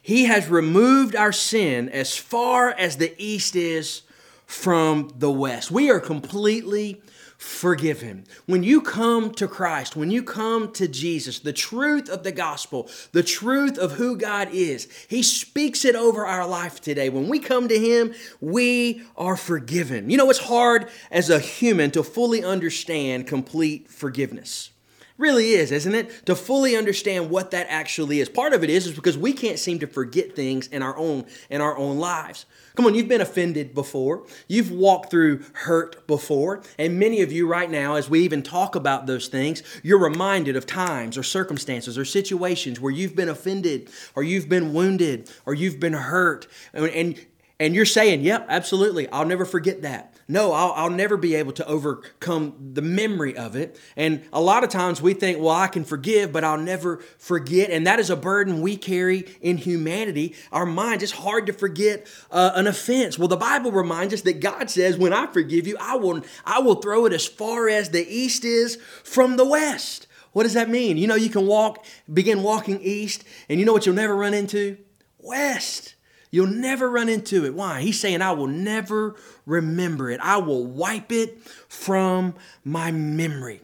He 0.00 0.24
has 0.24 0.48
removed 0.48 1.14
our 1.14 1.32
sin 1.32 1.88
as 1.88 2.16
far 2.16 2.70
as 2.70 2.96
the 2.96 3.14
east 3.22 3.56
is 3.56 4.02
from 4.46 5.12
the 5.18 5.30
west. 5.30 5.70
We 5.70 5.90
are 5.90 6.00
completely 6.00 7.02
forgiven. 7.38 8.24
When 8.46 8.64
you 8.64 8.80
come 8.80 9.32
to 9.34 9.46
Christ, 9.46 9.94
when 9.94 10.10
you 10.10 10.24
come 10.24 10.72
to 10.72 10.88
Jesus, 10.88 11.38
the 11.38 11.52
truth 11.52 12.08
of 12.10 12.24
the 12.24 12.32
gospel, 12.32 12.90
the 13.12 13.22
truth 13.22 13.78
of 13.78 13.92
who 13.92 14.16
God 14.16 14.48
is, 14.52 14.88
He 15.08 15.22
speaks 15.22 15.84
it 15.84 15.94
over 15.94 16.26
our 16.26 16.46
life 16.46 16.80
today. 16.80 17.08
When 17.08 17.28
we 17.28 17.38
come 17.38 17.68
to 17.68 17.78
Him, 17.78 18.12
we 18.40 19.02
are 19.16 19.36
forgiven. 19.36 20.10
You 20.10 20.16
know, 20.16 20.28
it's 20.30 20.40
hard 20.40 20.88
as 21.12 21.30
a 21.30 21.38
human 21.38 21.92
to 21.92 22.02
fully 22.02 22.42
understand 22.42 23.28
complete 23.28 23.88
forgiveness 23.88 24.70
really 25.18 25.50
is, 25.50 25.72
isn't 25.72 25.94
it? 25.94 26.26
To 26.26 26.34
fully 26.34 26.76
understand 26.76 27.28
what 27.28 27.50
that 27.50 27.66
actually 27.68 28.20
is. 28.20 28.28
Part 28.28 28.54
of 28.54 28.64
it 28.64 28.70
is 28.70 28.86
is 28.86 28.94
because 28.94 29.18
we 29.18 29.32
can't 29.32 29.58
seem 29.58 29.80
to 29.80 29.86
forget 29.86 30.34
things 30.34 30.68
in 30.68 30.82
our 30.82 30.96
own 30.96 31.26
in 31.50 31.60
our 31.60 31.76
own 31.76 31.98
lives. 31.98 32.46
Come 32.76 32.86
on, 32.86 32.94
you've 32.94 33.08
been 33.08 33.20
offended 33.20 33.74
before. 33.74 34.24
You've 34.46 34.70
walked 34.70 35.10
through 35.10 35.44
hurt 35.52 36.06
before. 36.06 36.62
And 36.78 36.96
many 36.98 37.22
of 37.22 37.32
you 37.32 37.48
right 37.48 37.68
now 37.68 37.96
as 37.96 38.08
we 38.08 38.20
even 38.20 38.40
talk 38.40 38.76
about 38.76 39.06
those 39.06 39.26
things, 39.26 39.64
you're 39.82 39.98
reminded 39.98 40.54
of 40.54 40.64
times 40.64 41.18
or 41.18 41.24
circumstances 41.24 41.98
or 41.98 42.04
situations 42.04 42.78
where 42.78 42.92
you've 42.92 43.16
been 43.16 43.28
offended 43.28 43.90
or 44.14 44.22
you've 44.22 44.48
been 44.48 44.72
wounded 44.72 45.28
or 45.44 45.54
you've 45.54 45.80
been 45.80 45.94
hurt 45.94 46.46
and 46.72 46.86
and, 46.86 47.26
and 47.60 47.74
you're 47.74 47.84
saying, 47.84 48.22
"Yep, 48.22 48.46
absolutely. 48.48 49.08
I'll 49.08 49.26
never 49.26 49.44
forget 49.44 49.82
that." 49.82 50.14
No, 50.30 50.52
I'll, 50.52 50.72
I'll 50.72 50.90
never 50.90 51.16
be 51.16 51.36
able 51.36 51.52
to 51.52 51.66
overcome 51.66 52.72
the 52.74 52.82
memory 52.82 53.34
of 53.34 53.56
it. 53.56 53.80
And 53.96 54.22
a 54.30 54.42
lot 54.42 54.62
of 54.62 54.68
times 54.68 55.00
we 55.00 55.14
think, 55.14 55.38
well, 55.40 55.54
I 55.54 55.68
can 55.68 55.84
forgive, 55.84 56.32
but 56.32 56.44
I'll 56.44 56.58
never 56.58 56.98
forget. 57.16 57.70
And 57.70 57.86
that 57.86 57.98
is 57.98 58.10
a 58.10 58.16
burden 58.16 58.60
we 58.60 58.76
carry 58.76 59.20
in 59.40 59.56
humanity. 59.56 60.34
Our 60.52 60.66
mind 60.66 61.02
is 61.02 61.12
hard 61.12 61.46
to 61.46 61.54
forget 61.54 62.06
uh, 62.30 62.50
an 62.54 62.66
offense. 62.66 63.18
Well, 63.18 63.28
the 63.28 63.38
Bible 63.38 63.72
reminds 63.72 64.12
us 64.12 64.20
that 64.22 64.40
God 64.40 64.68
says, 64.68 64.98
when 64.98 65.14
I 65.14 65.28
forgive 65.28 65.66
you, 65.66 65.78
I 65.80 65.96
will, 65.96 66.20
I 66.44 66.58
will 66.58 66.74
throw 66.74 67.06
it 67.06 67.14
as 67.14 67.26
far 67.26 67.70
as 67.70 67.88
the 67.88 68.06
east 68.06 68.44
is 68.44 68.76
from 69.04 69.38
the 69.38 69.46
west. 69.46 70.08
What 70.32 70.42
does 70.42 70.52
that 70.52 70.68
mean? 70.68 70.98
You 70.98 71.06
know, 71.06 71.14
you 71.14 71.30
can 71.30 71.46
walk, 71.46 71.86
begin 72.12 72.42
walking 72.42 72.82
east, 72.82 73.24
and 73.48 73.58
you 73.58 73.64
know 73.64 73.72
what 73.72 73.86
you'll 73.86 73.94
never 73.94 74.14
run 74.14 74.34
into? 74.34 74.76
West. 75.18 75.94
You'll 76.30 76.46
never 76.46 76.90
run 76.90 77.08
into 77.08 77.44
it. 77.44 77.54
Why? 77.54 77.80
He's 77.80 77.98
saying, 77.98 78.22
I 78.22 78.32
will 78.32 78.46
never 78.46 79.16
remember 79.46 80.10
it. 80.10 80.20
I 80.20 80.36
will 80.38 80.64
wipe 80.64 81.12
it 81.12 81.40
from 81.68 82.34
my 82.64 82.90
memory. 82.90 83.60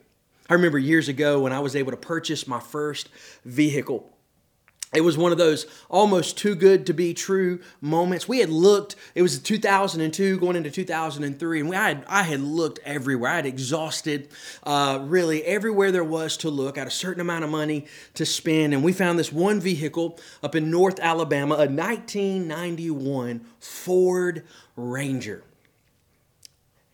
I 0.48 0.54
remember 0.54 0.78
years 0.78 1.08
ago 1.08 1.40
when 1.40 1.52
I 1.52 1.60
was 1.60 1.74
able 1.74 1.90
to 1.90 1.96
purchase 1.96 2.46
my 2.46 2.60
first 2.60 3.08
vehicle 3.44 4.13
it 4.94 5.00
was 5.00 5.18
one 5.18 5.32
of 5.32 5.38
those 5.38 5.66
almost 5.88 6.38
too 6.38 6.54
good 6.54 6.86
to 6.86 6.92
be 6.92 7.14
true 7.14 7.60
moments. 7.80 8.28
We 8.28 8.38
had 8.38 8.48
looked, 8.48 8.94
it 9.14 9.22
was 9.22 9.38
2002 9.40 10.38
going 10.38 10.56
into 10.56 10.70
2003, 10.70 11.60
and 11.60 11.68
we, 11.68 11.76
I, 11.76 11.88
had, 11.88 12.04
I 12.08 12.22
had 12.22 12.40
looked 12.40 12.78
everywhere. 12.84 13.32
I 13.32 13.36
had 13.36 13.46
exhausted 13.46 14.28
uh, 14.62 15.00
really 15.02 15.42
everywhere 15.44 15.90
there 15.90 16.04
was 16.04 16.36
to 16.38 16.50
look. 16.50 16.76
Had 16.76 16.86
a 16.86 16.92
certain 16.92 17.20
amount 17.20 17.44
of 17.44 17.50
money 17.50 17.86
to 18.14 18.24
spend, 18.24 18.72
and 18.72 18.84
we 18.84 18.92
found 18.92 19.18
this 19.18 19.32
one 19.32 19.60
vehicle 19.60 20.18
up 20.42 20.54
in 20.54 20.70
North 20.70 21.00
Alabama, 21.00 21.54
a 21.56 21.66
1991 21.66 23.44
Ford 23.58 24.44
Ranger. 24.76 25.42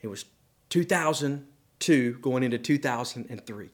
It 0.01 0.09
was 0.09 0.25
2002 0.71 2.19
going 2.23 2.43
into 2.43 2.59
2003. 2.59 3.69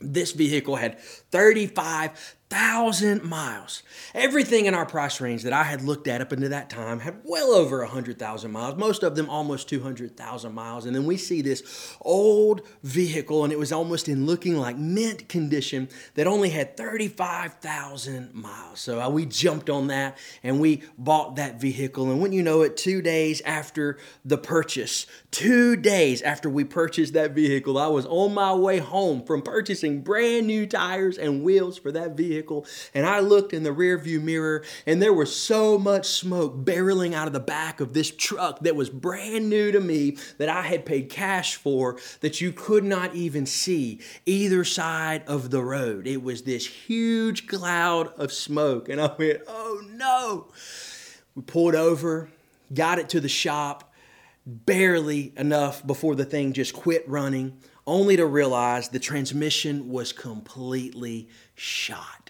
This 0.00 0.32
vehicle 0.32 0.76
had 0.76 0.98
35 0.98 2.36
thousand 2.52 3.24
miles. 3.24 3.82
Everything 4.14 4.66
in 4.66 4.74
our 4.74 4.84
price 4.84 5.22
range 5.22 5.42
that 5.44 5.54
I 5.54 5.62
had 5.62 5.80
looked 5.80 6.06
at 6.06 6.20
up 6.20 6.34
into 6.34 6.50
that 6.50 6.68
time 6.68 7.00
had 7.00 7.16
well 7.24 7.52
over 7.52 7.80
a 7.80 7.88
hundred 7.88 8.18
thousand 8.18 8.52
miles. 8.52 8.76
Most 8.76 9.02
of 9.02 9.16
them 9.16 9.30
almost 9.30 9.70
two 9.70 9.80
hundred 9.80 10.18
thousand 10.18 10.52
miles. 10.52 10.84
And 10.84 10.94
then 10.94 11.06
we 11.06 11.16
see 11.16 11.40
this 11.40 11.96
old 12.02 12.60
vehicle, 12.82 13.42
and 13.44 13.54
it 13.54 13.58
was 13.58 13.72
almost 13.72 14.06
in 14.06 14.26
looking 14.26 14.56
like 14.58 14.76
mint 14.76 15.30
condition 15.30 15.88
that 16.14 16.26
only 16.26 16.50
had 16.50 16.76
thirty-five 16.76 17.54
thousand 17.54 18.34
miles. 18.34 18.80
So 18.80 19.00
uh, 19.00 19.08
we 19.08 19.24
jumped 19.24 19.70
on 19.70 19.86
that 19.86 20.18
and 20.42 20.60
we 20.60 20.82
bought 20.98 21.36
that 21.36 21.58
vehicle. 21.58 22.10
And 22.10 22.20
when 22.20 22.32
you 22.32 22.42
know 22.42 22.60
it, 22.60 22.76
two 22.76 23.00
days 23.00 23.40
after 23.46 23.96
the 24.26 24.36
purchase, 24.36 25.06
two 25.30 25.74
days 25.74 26.20
after 26.20 26.50
we 26.50 26.64
purchased 26.64 27.14
that 27.14 27.30
vehicle, 27.30 27.78
I 27.78 27.86
was 27.86 28.04
on 28.04 28.34
my 28.34 28.52
way 28.54 28.76
home 28.78 29.24
from 29.24 29.40
purchasing 29.40 30.02
brand 30.02 30.46
new 30.46 30.66
tires 30.66 31.16
and 31.16 31.42
wheels 31.42 31.78
for 31.78 31.90
that 31.92 32.14
vehicle 32.14 32.41
vehicle 32.42 32.66
and 32.92 33.06
I 33.06 33.20
looked 33.20 33.52
in 33.52 33.62
the 33.62 33.70
rearview 33.70 34.20
mirror 34.20 34.64
and 34.86 35.00
there 35.00 35.12
was 35.12 35.34
so 35.34 35.78
much 35.78 36.06
smoke 36.06 36.64
barreling 36.64 37.14
out 37.14 37.26
of 37.26 37.32
the 37.32 37.40
back 37.40 37.80
of 37.80 37.92
this 37.92 38.10
truck 38.10 38.60
that 38.60 38.76
was 38.76 38.90
brand 38.90 39.48
new 39.48 39.72
to 39.72 39.80
me 39.80 40.16
that 40.38 40.48
I 40.48 40.62
had 40.62 40.84
paid 40.84 41.08
cash 41.08 41.56
for 41.56 41.98
that 42.20 42.40
you 42.40 42.52
could 42.52 42.84
not 42.84 43.14
even 43.14 43.46
see 43.46 44.00
either 44.26 44.64
side 44.64 45.22
of 45.26 45.50
the 45.50 45.62
road. 45.62 46.06
It 46.06 46.22
was 46.22 46.42
this 46.42 46.66
huge 46.66 47.46
cloud 47.46 48.12
of 48.18 48.32
smoke 48.32 48.88
and 48.88 49.00
I 49.00 49.14
went, 49.18 49.42
"Oh 49.46 49.82
no." 49.88 50.48
We 51.34 51.42
pulled 51.42 51.74
over, 51.74 52.28
got 52.74 52.98
it 52.98 53.08
to 53.10 53.20
the 53.20 53.28
shop 53.28 53.92
barely 54.44 55.32
enough 55.36 55.86
before 55.86 56.16
the 56.16 56.24
thing 56.24 56.52
just 56.52 56.74
quit 56.74 57.08
running, 57.08 57.56
only 57.86 58.16
to 58.16 58.26
realize 58.26 58.88
the 58.88 58.98
transmission 58.98 59.88
was 59.88 60.12
completely 60.12 61.28
shot. 61.54 62.21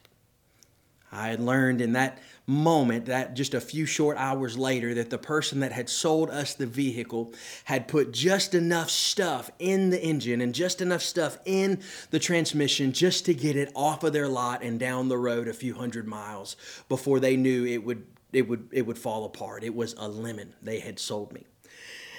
I 1.12 1.28
had 1.28 1.40
learned 1.40 1.80
in 1.80 1.92
that 1.92 2.18
moment 2.46 3.06
that 3.06 3.34
just 3.34 3.54
a 3.54 3.60
few 3.60 3.86
short 3.86 4.16
hours 4.16 4.58
later 4.58 4.94
that 4.94 5.10
the 5.10 5.18
person 5.18 5.60
that 5.60 5.70
had 5.70 5.88
sold 5.88 6.30
us 6.30 6.54
the 6.54 6.66
vehicle 6.66 7.32
had 7.64 7.86
put 7.86 8.12
just 8.12 8.54
enough 8.54 8.90
stuff 8.90 9.50
in 9.58 9.90
the 9.90 10.02
engine 10.02 10.40
and 10.40 10.54
just 10.54 10.80
enough 10.80 11.02
stuff 11.02 11.38
in 11.44 11.80
the 12.10 12.18
transmission 12.18 12.92
just 12.92 13.26
to 13.26 13.34
get 13.34 13.54
it 13.54 13.70
off 13.76 14.02
of 14.02 14.12
their 14.12 14.26
lot 14.26 14.62
and 14.62 14.80
down 14.80 15.08
the 15.08 15.18
road 15.18 15.46
a 15.46 15.52
few 15.52 15.74
hundred 15.74 16.06
miles 16.06 16.56
before 16.88 17.20
they 17.20 17.36
knew 17.36 17.64
it 17.66 17.84
would 17.84 18.04
it 18.32 18.48
would 18.48 18.68
it 18.72 18.86
would 18.86 18.98
fall 18.98 19.24
apart. 19.24 19.62
It 19.62 19.74
was 19.74 19.94
a 19.98 20.08
lemon 20.08 20.54
they 20.62 20.80
had 20.80 20.98
sold 20.98 21.32
me. 21.32 21.46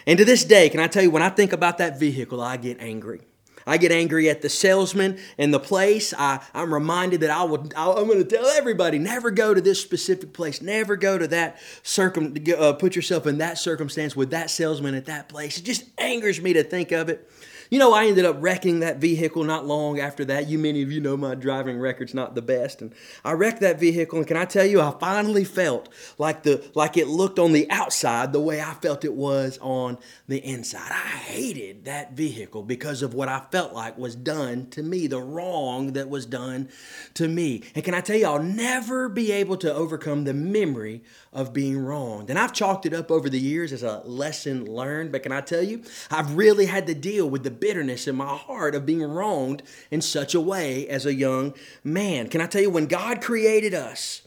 And 0.05 0.17
to 0.19 0.25
this 0.25 0.43
day, 0.43 0.69
can 0.69 0.79
I 0.79 0.87
tell 0.87 1.03
you 1.03 1.11
when 1.11 1.23
I 1.23 1.29
think 1.29 1.53
about 1.53 1.77
that 1.79 1.99
vehicle, 1.99 2.41
I 2.41 2.57
get 2.57 2.79
angry. 2.79 3.21
I 3.65 3.77
get 3.77 3.91
angry 3.91 4.29
at 4.29 4.41
the 4.41 4.49
salesman 4.49 5.19
and 5.37 5.53
the 5.53 5.59
place. 5.59 6.13
I, 6.17 6.43
I'm 6.53 6.73
reminded 6.73 7.21
that 7.21 7.29
I 7.29 7.43
will, 7.43 7.69
I, 7.75 7.89
am 7.89 8.07
going 8.07 8.19
to 8.19 8.25
tell 8.25 8.47
everybody 8.47 8.99
never 8.99 9.31
go 9.31 9.53
to 9.53 9.61
this 9.61 9.81
specific 9.81 10.33
place, 10.33 10.61
never 10.61 10.95
go 10.95 11.17
to 11.17 11.27
that 11.27 11.59
circum, 11.83 12.35
uh, 12.57 12.73
put 12.73 12.95
yourself 12.95 13.27
in 13.27 13.37
that 13.39 13.57
circumstance 13.57 14.15
with 14.15 14.31
that 14.31 14.49
salesman 14.49 14.95
at 14.95 15.05
that 15.05 15.29
place. 15.29 15.57
It 15.57 15.63
just 15.63 15.85
angers 15.97 16.41
me 16.41 16.53
to 16.53 16.63
think 16.63 16.91
of 16.91 17.09
it. 17.09 17.29
You 17.69 17.79
know, 17.79 17.93
I 17.93 18.05
ended 18.05 18.25
up 18.25 18.37
wrecking 18.39 18.79
that 18.79 18.97
vehicle 18.97 19.43
not 19.43 19.65
long 19.65 19.99
after 19.99 20.25
that. 20.25 20.47
You, 20.47 20.59
many 20.59 20.81
of 20.81 20.91
you 20.91 21.01
know 21.01 21.17
my 21.17 21.35
driving 21.35 21.79
record's 21.79 22.13
not 22.13 22.35
the 22.35 22.41
best. 22.41 22.81
And 22.81 22.93
I 23.23 23.33
wrecked 23.33 23.61
that 23.61 23.79
vehicle, 23.79 24.19
and 24.19 24.27
can 24.27 24.37
I 24.37 24.45
tell 24.45 24.65
you, 24.65 24.81
I 24.81 24.91
finally 24.99 25.43
felt 25.43 25.89
like 26.17 26.43
the 26.43 26.63
like 26.73 26.97
it 26.97 27.07
looked 27.07 27.39
on 27.39 27.53
the 27.53 27.69
outside 27.69 28.33
the 28.33 28.39
way 28.39 28.61
I 28.61 28.73
felt 28.75 29.05
it 29.05 29.13
was 29.13 29.57
on 29.61 29.97
the 30.27 30.37
inside. 30.37 30.91
I 30.91 31.07
hated 31.07 31.85
that 31.85 32.13
vehicle 32.13 32.63
because 32.63 33.01
of 33.01 33.13
what 33.13 33.29
I 33.29 33.41
felt 33.51 33.73
like 33.73 33.97
was 33.97 34.15
done 34.15 34.67
to 34.71 34.83
me, 34.83 35.07
the 35.07 35.21
wrong 35.21 35.93
that 35.93 36.09
was 36.09 36.25
done 36.25 36.69
to 37.15 37.27
me. 37.27 37.63
And 37.75 37.83
can 37.83 37.93
I 37.93 38.01
tell 38.01 38.17
you, 38.17 38.25
I'll 38.25 38.41
never 38.41 39.09
be 39.09 39.31
able 39.31 39.57
to 39.57 39.73
overcome 39.73 40.23
the 40.23 40.33
memory 40.33 41.03
of 41.31 41.53
being 41.53 41.77
wronged. 41.77 42.29
And 42.29 42.37
I've 42.37 42.53
chalked 42.53 42.85
it 42.85 42.93
up 42.93 43.11
over 43.11 43.29
the 43.29 43.39
years 43.39 43.71
as 43.71 43.83
a 43.83 44.01
lesson 44.05 44.65
learned, 44.65 45.11
but 45.11 45.23
can 45.23 45.31
I 45.31 45.41
tell 45.41 45.63
you, 45.63 45.83
I've 46.11 46.35
really 46.35 46.65
had 46.65 46.87
to 46.87 46.93
deal 46.93 47.29
with 47.29 47.43
the 47.43 47.51
bitterness 47.59 48.07
in 48.07 48.15
my 48.15 48.35
heart 48.35 48.75
of 48.75 48.85
being 48.85 49.03
wronged 49.03 49.63
in 49.91 50.01
such 50.01 50.33
a 50.35 50.41
way 50.41 50.87
as 50.87 51.05
a 51.05 51.13
young 51.13 51.53
man. 51.83 52.27
Can 52.29 52.41
I 52.41 52.47
tell 52.47 52.61
you, 52.61 52.69
when 52.69 52.87
God 52.87 53.21
created 53.21 53.73
us, 53.73 54.21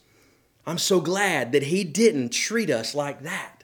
I'm 0.66 0.78
so 0.78 1.00
glad 1.00 1.52
that 1.52 1.64
He 1.64 1.84
didn't 1.84 2.30
treat 2.30 2.70
us 2.70 2.94
like 2.94 3.22
that. 3.22 3.56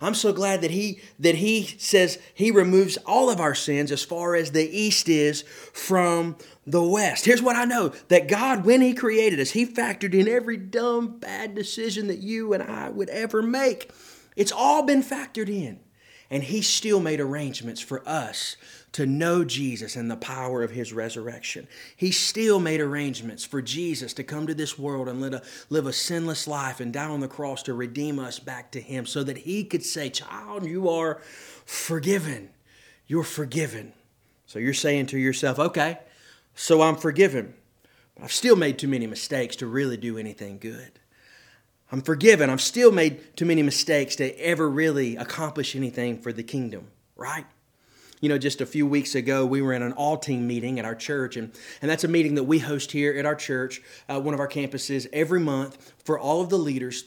I'm 0.00 0.14
so 0.14 0.32
glad 0.32 0.60
that 0.60 0.70
he 0.70 1.00
that 1.18 1.36
he 1.36 1.64
says 1.78 2.18
he 2.32 2.50
removes 2.50 2.96
all 2.98 3.30
of 3.30 3.40
our 3.40 3.54
sins 3.54 3.90
as 3.90 4.04
far 4.04 4.36
as 4.36 4.52
the 4.52 4.68
east 4.68 5.08
is 5.08 5.42
from 5.72 6.36
the 6.66 6.82
west. 6.82 7.24
Here's 7.24 7.42
what 7.42 7.56
I 7.56 7.64
know 7.64 7.88
that 8.08 8.28
God 8.28 8.64
when 8.64 8.80
he 8.80 8.94
created 8.94 9.40
us, 9.40 9.50
he 9.50 9.66
factored 9.66 10.14
in 10.14 10.28
every 10.28 10.56
dumb 10.56 11.18
bad 11.18 11.54
decision 11.54 12.06
that 12.08 12.18
you 12.18 12.52
and 12.52 12.62
I 12.62 12.90
would 12.90 13.08
ever 13.10 13.42
make. 13.42 13.90
It's 14.36 14.52
all 14.52 14.84
been 14.84 15.02
factored 15.02 15.48
in. 15.48 15.80
And 16.30 16.42
he 16.42 16.60
still 16.60 17.00
made 17.00 17.20
arrangements 17.20 17.80
for 17.80 18.06
us 18.06 18.56
to 18.92 19.06
know 19.06 19.44
Jesus 19.44 19.96
and 19.96 20.10
the 20.10 20.16
power 20.16 20.62
of 20.62 20.70
his 20.70 20.92
resurrection. 20.92 21.66
He 21.96 22.10
still 22.10 22.60
made 22.60 22.80
arrangements 22.80 23.44
for 23.44 23.62
Jesus 23.62 24.12
to 24.14 24.24
come 24.24 24.46
to 24.46 24.54
this 24.54 24.78
world 24.78 25.08
and 25.08 25.20
live 25.20 25.34
a, 25.34 25.42
live 25.70 25.86
a 25.86 25.92
sinless 25.92 26.46
life 26.46 26.80
and 26.80 26.92
die 26.92 27.08
on 27.08 27.20
the 27.20 27.28
cross 27.28 27.62
to 27.64 27.74
redeem 27.74 28.18
us 28.18 28.38
back 28.38 28.70
to 28.72 28.80
him 28.80 29.06
so 29.06 29.22
that 29.24 29.38
he 29.38 29.64
could 29.64 29.82
say, 29.82 30.10
Child, 30.10 30.66
you 30.66 30.88
are 30.88 31.20
forgiven. 31.64 32.50
You're 33.06 33.24
forgiven. 33.24 33.92
So 34.46 34.58
you're 34.58 34.74
saying 34.74 35.06
to 35.06 35.18
yourself, 35.18 35.58
Okay, 35.58 35.98
so 36.54 36.82
I'm 36.82 36.96
forgiven. 36.96 37.54
I've 38.20 38.32
still 38.32 38.56
made 38.56 38.78
too 38.78 38.88
many 38.88 39.06
mistakes 39.06 39.56
to 39.56 39.66
really 39.66 39.96
do 39.96 40.18
anything 40.18 40.58
good. 40.58 40.98
I'm 41.90 42.02
forgiven. 42.02 42.50
I've 42.50 42.60
still 42.60 42.92
made 42.92 43.36
too 43.36 43.46
many 43.46 43.62
mistakes 43.62 44.16
to 44.16 44.32
ever 44.38 44.68
really 44.68 45.16
accomplish 45.16 45.74
anything 45.74 46.18
for 46.18 46.32
the 46.32 46.42
kingdom, 46.42 46.88
right? 47.16 47.46
You 48.20 48.28
know, 48.28 48.36
just 48.36 48.60
a 48.60 48.66
few 48.66 48.86
weeks 48.86 49.14
ago, 49.14 49.46
we 49.46 49.62
were 49.62 49.72
in 49.72 49.82
an 49.82 49.92
all 49.92 50.18
team 50.18 50.46
meeting 50.46 50.78
at 50.78 50.84
our 50.84 50.94
church, 50.94 51.36
and, 51.36 51.52
and 51.80 51.90
that's 51.90 52.04
a 52.04 52.08
meeting 52.08 52.34
that 52.34 52.44
we 52.44 52.58
host 52.58 52.92
here 52.92 53.16
at 53.16 53.24
our 53.24 53.36
church, 53.36 53.80
uh, 54.08 54.20
one 54.20 54.34
of 54.34 54.40
our 54.40 54.48
campuses, 54.48 55.06
every 55.12 55.40
month 55.40 55.92
for 56.04 56.18
all 56.18 56.40
of 56.40 56.50
the 56.50 56.58
leaders 56.58 57.04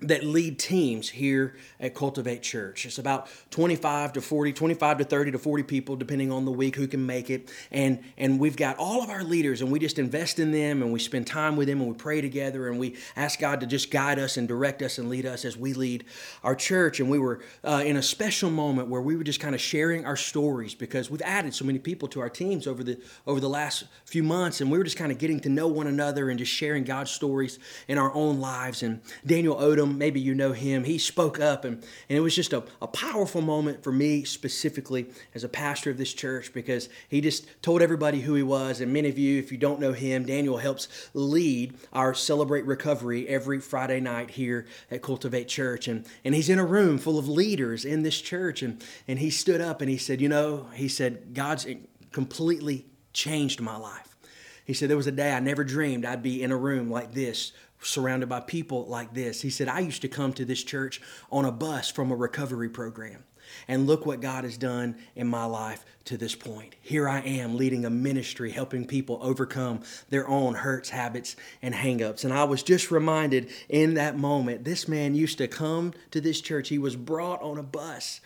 that 0.00 0.22
lead 0.22 0.60
teams 0.60 1.08
here 1.08 1.56
at 1.80 1.92
Cultivate 1.92 2.40
Church. 2.40 2.86
It's 2.86 2.98
about 2.98 3.28
25 3.50 4.12
to 4.12 4.20
40, 4.20 4.52
25 4.52 4.98
to 4.98 5.04
30 5.04 5.32
to 5.32 5.38
40 5.38 5.64
people, 5.64 5.96
depending 5.96 6.30
on 6.30 6.44
the 6.44 6.52
week 6.52 6.76
who 6.76 6.86
can 6.86 7.04
make 7.04 7.30
it. 7.30 7.50
And, 7.72 7.98
and 8.16 8.38
we've 8.38 8.56
got 8.56 8.76
all 8.76 9.02
of 9.02 9.10
our 9.10 9.24
leaders, 9.24 9.60
and 9.60 9.72
we 9.72 9.80
just 9.80 9.98
invest 9.98 10.38
in 10.38 10.52
them, 10.52 10.82
and 10.82 10.92
we 10.92 11.00
spend 11.00 11.26
time 11.26 11.56
with 11.56 11.66
them, 11.66 11.80
and 11.80 11.90
we 11.90 11.96
pray 11.96 12.20
together, 12.20 12.68
and 12.68 12.78
we 12.78 12.96
ask 13.16 13.40
God 13.40 13.58
to 13.60 13.66
just 13.66 13.90
guide 13.90 14.20
us 14.20 14.36
and 14.36 14.46
direct 14.46 14.82
us 14.82 14.98
and 14.98 15.08
lead 15.08 15.26
us 15.26 15.44
as 15.44 15.56
we 15.56 15.74
lead 15.74 16.04
our 16.44 16.54
church. 16.54 17.00
And 17.00 17.10
we 17.10 17.18
were 17.18 17.40
uh, 17.64 17.82
in 17.84 17.96
a 17.96 18.02
special 18.02 18.50
moment 18.50 18.88
where 18.88 19.02
we 19.02 19.16
were 19.16 19.24
just 19.24 19.40
kind 19.40 19.54
of 19.54 19.60
sharing 19.60 20.04
our 20.04 20.16
stories 20.16 20.76
because 20.76 21.10
we've 21.10 21.22
added 21.22 21.54
so 21.54 21.64
many 21.64 21.80
people 21.80 22.06
to 22.08 22.20
our 22.20 22.30
teams 22.30 22.68
over 22.68 22.84
the 22.84 23.00
over 23.26 23.40
the 23.40 23.48
last 23.48 23.84
few 24.04 24.22
months, 24.22 24.60
and 24.60 24.70
we 24.70 24.78
were 24.78 24.84
just 24.84 24.96
kind 24.96 25.10
of 25.10 25.18
getting 25.18 25.40
to 25.40 25.48
know 25.48 25.66
one 25.66 25.88
another 25.88 26.30
and 26.30 26.38
just 26.38 26.52
sharing 26.52 26.84
God's 26.84 27.10
stories 27.10 27.58
in 27.88 27.98
our 27.98 28.14
own 28.14 28.38
lives. 28.38 28.84
And 28.84 29.00
Daniel 29.26 29.56
Odom 29.56 29.87
maybe 29.96 30.20
you 30.20 30.34
know 30.34 30.52
him. 30.52 30.84
He 30.84 30.98
spoke 30.98 31.40
up, 31.40 31.64
and, 31.64 31.82
and 32.08 32.18
it 32.18 32.20
was 32.20 32.34
just 32.34 32.52
a, 32.52 32.64
a 32.82 32.86
powerful 32.86 33.40
moment 33.40 33.82
for 33.82 33.92
me 33.92 34.24
specifically 34.24 35.06
as 35.34 35.44
a 35.44 35.48
pastor 35.48 35.90
of 35.90 35.98
this 35.98 36.12
church 36.12 36.52
because 36.52 36.88
he 37.08 37.20
just 37.20 37.46
told 37.62 37.80
everybody 37.80 38.20
who 38.20 38.34
he 38.34 38.42
was. 38.42 38.80
And 38.80 38.92
many 38.92 39.08
of 39.08 39.18
you, 39.18 39.38
if 39.38 39.52
you 39.52 39.58
don't 39.58 39.80
know 39.80 39.92
him, 39.92 40.26
Daniel 40.26 40.58
helps 40.58 40.88
lead 41.14 41.74
our 41.92 42.12
Celebrate 42.12 42.66
Recovery 42.66 43.28
every 43.28 43.60
Friday 43.60 44.00
night 44.00 44.30
here 44.32 44.66
at 44.90 45.02
Cultivate 45.02 45.48
Church. 45.48 45.88
And, 45.88 46.04
and 46.24 46.34
he's 46.34 46.48
in 46.48 46.58
a 46.58 46.66
room 46.66 46.98
full 46.98 47.18
of 47.18 47.28
leaders 47.28 47.84
in 47.84 48.02
this 48.02 48.20
church. 48.20 48.62
And, 48.62 48.82
and 49.06 49.18
he 49.18 49.30
stood 49.30 49.60
up 49.60 49.80
and 49.80 49.88
he 49.88 49.98
said, 49.98 50.20
You 50.20 50.28
know, 50.28 50.66
he 50.74 50.88
said, 50.88 51.34
God's 51.34 51.66
completely 52.12 52.86
changed 53.12 53.60
my 53.60 53.76
life. 53.76 54.07
He 54.68 54.74
said, 54.74 54.90
There 54.90 54.98
was 54.98 55.06
a 55.06 55.12
day 55.12 55.32
I 55.32 55.40
never 55.40 55.64
dreamed 55.64 56.04
I'd 56.04 56.22
be 56.22 56.42
in 56.42 56.52
a 56.52 56.56
room 56.56 56.90
like 56.90 57.14
this 57.14 57.52
surrounded 57.80 58.28
by 58.28 58.40
people 58.40 58.84
like 58.86 59.14
this. 59.14 59.40
He 59.40 59.48
said, 59.48 59.66
I 59.66 59.80
used 59.80 60.02
to 60.02 60.08
come 60.08 60.34
to 60.34 60.44
this 60.44 60.62
church 60.62 61.00
on 61.32 61.46
a 61.46 61.50
bus 61.50 61.90
from 61.90 62.12
a 62.12 62.16
recovery 62.16 62.68
program. 62.68 63.24
And 63.66 63.86
look 63.86 64.04
what 64.04 64.20
God 64.20 64.44
has 64.44 64.58
done 64.58 64.96
in 65.16 65.26
my 65.26 65.46
life 65.46 65.86
to 66.04 66.18
this 66.18 66.34
point. 66.34 66.74
Here 66.82 67.08
I 67.08 67.20
am 67.20 67.56
leading 67.56 67.86
a 67.86 67.90
ministry, 67.90 68.50
helping 68.50 68.86
people 68.86 69.18
overcome 69.22 69.80
their 70.10 70.28
own 70.28 70.54
hurts, 70.54 70.90
habits, 70.90 71.34
and 71.62 71.74
hangups. 71.74 72.24
And 72.24 72.34
I 72.34 72.44
was 72.44 72.62
just 72.62 72.90
reminded 72.90 73.48
in 73.70 73.94
that 73.94 74.18
moment, 74.18 74.64
this 74.64 74.86
man 74.86 75.14
used 75.14 75.38
to 75.38 75.48
come 75.48 75.94
to 76.10 76.20
this 76.20 76.42
church. 76.42 76.68
He 76.68 76.76
was 76.76 76.94
brought 76.94 77.40
on 77.40 77.56
a 77.56 77.62
bus 77.62 78.20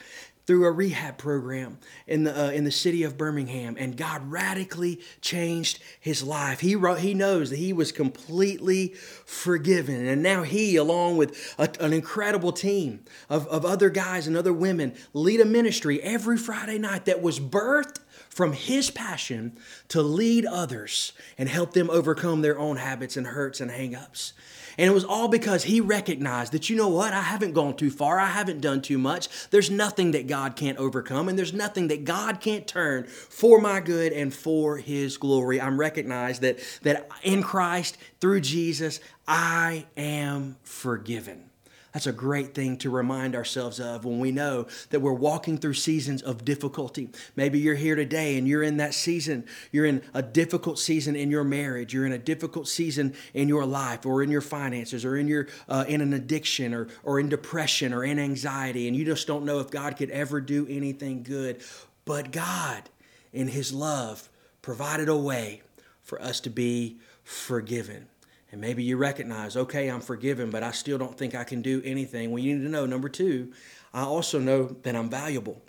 through 0.47 0.65
a 0.65 0.73
rehab 0.73 1.19
program 1.19 1.79
in 2.07 2.25
the 2.25 2.47
uh, 2.47 2.51
in 2.51 2.65
the 2.65 2.71
city 2.71 3.03
of 3.05 3.17
Birmingham, 3.17 3.77
and 3.79 3.97
God 3.97 4.31
radically 4.31 5.01
changed 5.21 5.79
his 6.01 6.23
life. 6.23 6.61
He 6.61 6.75
wrote, 6.75 6.99
he 6.99 7.15
knows 7.15 7.51
that 7.51 7.57
he 7.57 7.73
was 7.73 7.93
completely 7.93 8.89
forgiven, 9.25 10.07
and 10.07 10.23
now 10.23 10.43
he, 10.43 10.77
along 10.77 11.17
with 11.17 11.55
a, 11.59 11.71
an 11.81 11.93
incredible 11.93 12.53
team 12.53 13.05
of, 13.29 13.47
of 13.49 13.65
other 13.65 13.91
guys 13.91 14.27
and 14.27 14.37
other 14.37 14.53
women, 14.53 14.95
lead 15.13 15.41
a 15.41 15.45
ministry 15.45 16.03
every 16.03 16.37
Friday 16.37 16.79
night 16.79 17.05
that 17.05 17.23
was 17.23 17.39
birthed 17.39 17.99
from 18.29 18.53
his 18.53 18.91
passion 18.91 19.59
to 19.89 20.03
lead 20.03 20.47
others 20.47 21.13
and 21.37 21.49
help 21.49 21.73
them 21.75 21.91
overcome 21.91 22.41
their 22.41 22.59
own 22.59 22.77
habits 22.77 23.17
and 23.17 23.27
hurts 23.27 23.61
and 23.61 23.71
hangups. 23.71 24.33
And 24.79 24.91
it 24.91 24.95
was 24.95 25.05
all 25.05 25.29
because 25.29 25.65
he 25.65 25.81
recognized 25.81 26.53
that, 26.53 26.71
you 26.71 26.77
know 26.77 26.89
what, 26.89 27.13
I 27.13 27.23
haven't 27.23 27.53
gone 27.53 27.77
too 27.77 27.91
far. 27.91 28.19
I 28.19 28.27
haven't 28.27 28.61
done 28.61 28.83
too 28.83 28.99
much. 28.99 29.29
There's 29.51 29.71
nothing 29.71 30.13
that 30.13 30.27
God 30.27 30.57
can't 30.57 30.79
overcome, 30.79 31.29
and 31.29 31.39
there's 31.39 31.53
nothing 31.53 31.89
that 31.89 32.05
God 32.05 32.41
can't 32.41 32.67
turn 32.67 33.05
for 33.05 33.61
my 33.61 33.81
good 33.81 34.13
and 34.13 34.33
for 34.33 34.79
his 34.79 35.17
glory. 35.17 35.61
I'm 35.61 35.79
recognized 35.79 36.43
that, 36.43 36.59
that 36.83 37.09
in 37.23 37.43
Christ, 37.43 37.99
through 38.21 38.41
Jesus, 38.41 39.01
I 39.27 39.87
am 39.97 40.57
forgiven. 40.63 41.52
That's 41.93 42.07
a 42.07 42.13
great 42.13 42.55
thing 42.55 42.79
to 42.79 42.91
remind 42.91 43.35
ourselves 43.35 43.79
of 43.79 44.07
when 44.07 44.19
we 44.19 44.33
know 44.33 44.67
that 44.91 45.01
we're 45.01 45.13
walking 45.13 45.59
through 45.59 45.75
seasons 45.75 46.23
of 46.23 46.43
difficulty. 46.43 47.11
Maybe 47.37 47.59
you're 47.59 47.75
here 47.75 47.97
today 47.97 48.39
and 48.39 48.49
you're 48.49 48.63
in 48.63 48.79
that 48.79 48.95
season. 48.95 49.45
You're 49.71 49.85
in 49.85 50.03
a 50.15 50.23
difficult 50.23 50.79
season 50.79 51.17
in 51.17 51.31
your 51.31 51.45
marriage. 51.45 51.93
You're 51.93 52.07
in 52.07 52.13
a 52.13 52.19
difficult 52.19 52.67
season 52.67 53.15
in 53.35 53.47
your 53.47 53.67
life 53.67 54.07
or 54.07 54.23
in 54.23 54.31
your 54.31 54.41
finances 54.41 55.05
or 55.05 55.19
in 55.19 55.29
your 55.29 55.49
uh, 55.69 55.85
in 55.87 56.01
an 56.01 56.15
addiction 56.15 56.73
or 56.73 56.89
or 57.03 57.21
in 57.21 57.29
depression 57.29 57.93
or 57.93 58.05
in 58.05 58.19
anxiety 58.19 58.89
and 58.89 58.97
you 58.97 59.05
just 59.05 59.27
don't 59.27 59.45
know 59.45 59.59
if 59.59 59.71
God 59.71 59.99
could 59.99 60.11
ever 60.11 60.41
do 60.41 60.67
anything 60.71 61.23
good. 61.23 61.63
But 62.07 62.33
God 62.33 62.89
in 63.35 63.49
his 63.49 63.73
love 63.73 64.31
provided 64.63 65.11
a 65.11 65.17
way 65.17 65.61
for 66.01 66.21
us 66.23 66.41
to 66.41 66.51
be 66.51 66.99
forgiven. 67.23 68.09
And 68.53 68.61
maybe 68.61 68.85
you 68.85 68.99
recognize, 68.99 69.57
okay, 69.57 69.88
I'm 69.88 70.03
forgiven, 70.03 70.51
but 70.51 70.62
I 70.62 70.73
still 70.73 70.99
don't 70.99 71.17
think 71.17 71.35
I 71.35 71.43
can 71.43 71.62
do 71.62 71.81
anything. 71.85 72.31
Well, 72.31 72.43
you 72.43 72.55
need 72.55 72.65
to 72.65 72.71
know 72.71 72.85
number 72.85 73.09
two, 73.09 73.53
I 73.95 74.03
also 74.03 74.38
know 74.38 74.77
that 74.83 74.95
I'm 74.95 75.09
valuable. 75.09 75.61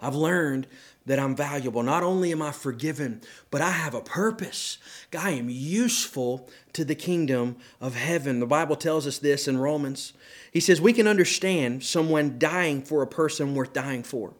I've 0.00 0.14
learned 0.14 0.66
that 1.04 1.18
I'm 1.18 1.36
valuable. 1.36 1.82
Not 1.82 2.02
only 2.02 2.32
am 2.32 2.40
I 2.42 2.52
forgiven, 2.52 3.20
but 3.50 3.60
I 3.60 3.70
have 3.70 3.94
a 3.94 4.00
purpose. 4.00 4.78
I 5.16 5.30
am 5.32 5.48
useful 5.50 6.48
to 6.72 6.84
the 6.84 6.94
kingdom 6.94 7.56
of 7.80 7.96
heaven. 7.96 8.40
The 8.40 8.46
Bible 8.46 8.76
tells 8.76 9.06
us 9.06 9.18
this 9.18 9.46
in 9.46 9.58
Romans. 9.58 10.14
He 10.52 10.60
says, 10.60 10.80
We 10.80 10.92
can 10.92 11.06
understand 11.06 11.84
someone 11.84 12.38
dying 12.38 12.82
for 12.82 13.02
a 13.02 13.06
person 13.06 13.54
worth 13.54 13.72
dying 13.72 14.02
for. 14.02 14.32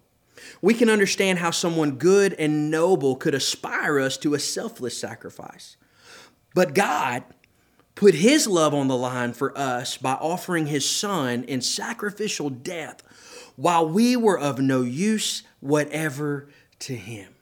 We 0.61 0.75
can 0.75 0.89
understand 0.89 1.39
how 1.39 1.51
someone 1.51 1.93
good 1.93 2.35
and 2.35 2.71
noble 2.71 3.17
could 3.17 3.35
aspire 3.35 4.01
us 4.01 4.17
to 4.19 4.35
a 4.35 4.39
selfless 4.39 4.97
sacrifice. 4.97 5.77
But 6.55 6.75
God 6.75 7.25
put 7.95 8.15
his 8.15 8.47
love 8.47 8.75
on 8.75 8.89
the 8.89 8.97
line 8.97 9.33
for 9.33 9.57
us 9.57 9.97
by 9.97 10.15
offering 10.15 10.67
his 10.67 10.89
son 10.89 11.45
in 11.45 11.61
sacrificial 11.61 12.51
death 12.51 13.03
while 13.57 13.89
we 13.89 14.17
were 14.17 14.39
of 14.39 14.59
no 14.59 14.83
use 14.83 15.43
whatever 15.61 16.49
to 16.81 16.97
him. 16.97 17.35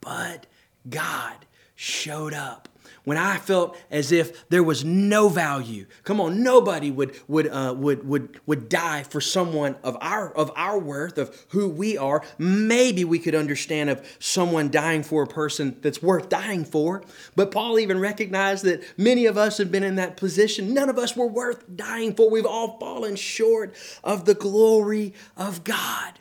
but 0.00 0.46
God 0.88 1.46
showed 1.74 2.32
up 2.32 2.68
when 3.04 3.16
I 3.16 3.38
felt 3.38 3.76
as 3.90 4.12
if 4.12 4.48
there 4.48 4.62
was 4.62 4.84
no 4.84 5.28
value. 5.28 5.86
Come 6.04 6.20
on, 6.20 6.42
nobody 6.42 6.90
would 6.90 7.18
would 7.28 7.48
uh, 7.48 7.74
would 7.76 8.06
would 8.06 8.40
would 8.46 8.68
die 8.68 9.02
for 9.02 9.20
someone 9.20 9.76
of 9.82 9.96
our 10.00 10.32
of 10.36 10.50
our 10.56 10.78
worth 10.78 11.18
of 11.18 11.46
who 11.48 11.68
we 11.68 11.96
are. 11.96 12.22
Maybe 12.38 13.04
we 13.04 13.18
could 13.18 13.34
understand 13.34 13.90
of 13.90 14.06
someone 14.18 14.70
dying 14.70 15.02
for 15.02 15.22
a 15.22 15.26
person 15.26 15.76
that's 15.80 16.02
worth 16.02 16.28
dying 16.28 16.64
for. 16.64 17.02
But 17.36 17.50
Paul 17.50 17.78
even 17.78 17.98
recognized 17.98 18.64
that 18.64 18.82
many 18.98 19.26
of 19.26 19.38
us 19.38 19.58
have 19.58 19.70
been 19.72 19.84
in 19.84 19.96
that 19.96 20.16
position. 20.16 20.74
None 20.74 20.88
of 20.88 20.98
us 20.98 21.16
were 21.16 21.26
worth 21.26 21.64
dying 21.74 22.14
for. 22.14 22.30
We've 22.30 22.46
all 22.46 22.78
fallen 22.78 23.16
short 23.16 23.74
of 24.04 24.24
the 24.24 24.34
glory 24.34 25.14
of 25.36 25.64
God. 25.64 26.18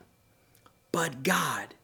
But 0.92 1.24
God, 1.24 1.76